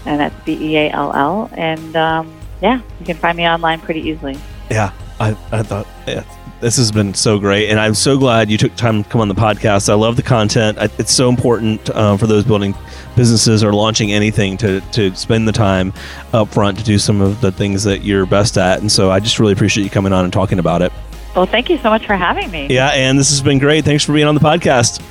and 0.06 0.20
that's 0.20 0.34
b-e-a-l-l 0.44 1.50
and 1.54 1.96
um, 1.96 2.32
yeah 2.60 2.80
you 3.00 3.06
can 3.06 3.16
find 3.16 3.36
me 3.36 3.46
online 3.48 3.80
pretty 3.80 4.00
easily 4.00 4.36
Yeah, 4.70 4.92
I, 5.20 5.30
I 5.50 5.62
thought 5.62 5.86
yeah, 6.06 6.24
this 6.60 6.76
has 6.76 6.92
been 6.92 7.14
so 7.14 7.38
great, 7.38 7.70
and 7.70 7.80
I'm 7.80 7.94
so 7.94 8.18
glad 8.18 8.50
you 8.50 8.58
took 8.58 8.74
time 8.76 9.02
to 9.02 9.08
come 9.08 9.20
on 9.20 9.28
the 9.28 9.34
podcast. 9.34 9.88
I 9.88 9.94
love 9.94 10.16
the 10.16 10.22
content. 10.22 10.76
I, 10.78 10.88
it's 10.98 11.12
so 11.12 11.28
important 11.28 11.88
uh, 11.90 12.16
for 12.16 12.26
those 12.26 12.44
building 12.44 12.74
businesses 13.16 13.64
or 13.64 13.72
launching 13.72 14.12
anything 14.12 14.56
to 14.58 14.80
to 14.92 15.14
spend 15.16 15.48
the 15.48 15.52
time 15.52 15.92
up 16.32 16.48
front 16.48 16.78
to 16.78 16.84
do 16.84 16.98
some 16.98 17.20
of 17.20 17.40
the 17.40 17.50
things 17.50 17.82
that 17.84 18.04
you're 18.04 18.26
best 18.26 18.58
at. 18.58 18.80
And 18.80 18.90
so 18.92 19.10
I 19.10 19.20
just 19.20 19.38
really 19.38 19.52
appreciate 19.54 19.84
you 19.84 19.90
coming 19.90 20.12
on 20.12 20.24
and 20.24 20.32
talking 20.32 20.58
about 20.58 20.82
it. 20.82 20.92
well 21.34 21.46
thank 21.46 21.70
you 21.70 21.78
so 21.78 21.90
much 21.90 22.06
for 22.06 22.16
having 22.16 22.50
me 22.50 22.66
Yeah, 22.68 22.88
and 22.88 23.18
this 23.18 23.30
has 23.30 23.40
been 23.40 23.58
great. 23.58 23.84
Thanks 23.84 24.04
for 24.04 24.12
being 24.12 24.26
on 24.26 24.34
the 24.34 24.40
podcast. 24.40 25.02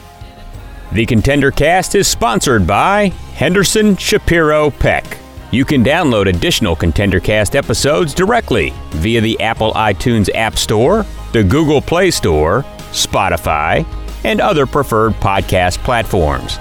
The 0.94 1.06
Contender 1.06 1.52
Cast 1.52 1.96
is 1.96 2.08
sponsored 2.08 2.66
by 2.66 3.10
Henderson 3.36 3.98
Shapiro 3.98 4.72
Peck. 4.72 5.18
You 5.52 5.66
can 5.66 5.84
download 5.84 6.30
additional 6.30 6.78
Contender 6.78 7.20
Cast 7.20 7.58
episodes 7.58 8.14
directly 8.14 8.74
via 8.92 9.20
the 9.20 9.40
Apple 9.42 9.74
iTunes 9.74 10.34
App 10.34 10.58
Store, 10.58 11.06
the 11.34 11.44
Google 11.44 11.82
Play 11.82 12.10
Store, 12.10 12.64
Spotify, 12.92 13.86
and 14.24 14.40
other 14.40 14.66
preferred 14.66 15.14
podcast 15.16 15.80
platforms. 15.80 16.58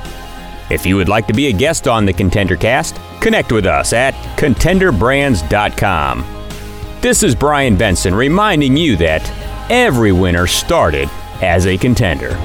If 0.71 0.85
you 0.85 0.97
would 0.97 1.09
like 1.09 1.29
to 1.29 1.33
be 1.33 1.47
a 1.47 1.53
guest 1.53 1.87
on 1.87 2.05
the 2.05 2.13
Contender 2.13 2.57
Cast, 2.57 2.99
connect 3.21 3.53
with 3.53 3.65
us 3.67 3.93
at 3.93 4.15
contenderbrands.com. 4.37 6.25
This 7.01 7.23
is 7.23 7.37
Brian 7.37 7.77
Benson 7.77 8.13
reminding 8.15 8.77
you 8.77 8.97
that 8.97 9.71
every 9.71 10.11
winner 10.11 10.49
started 10.49 11.09
as 11.41 11.67
a 11.67 11.79
contender. 11.79 12.37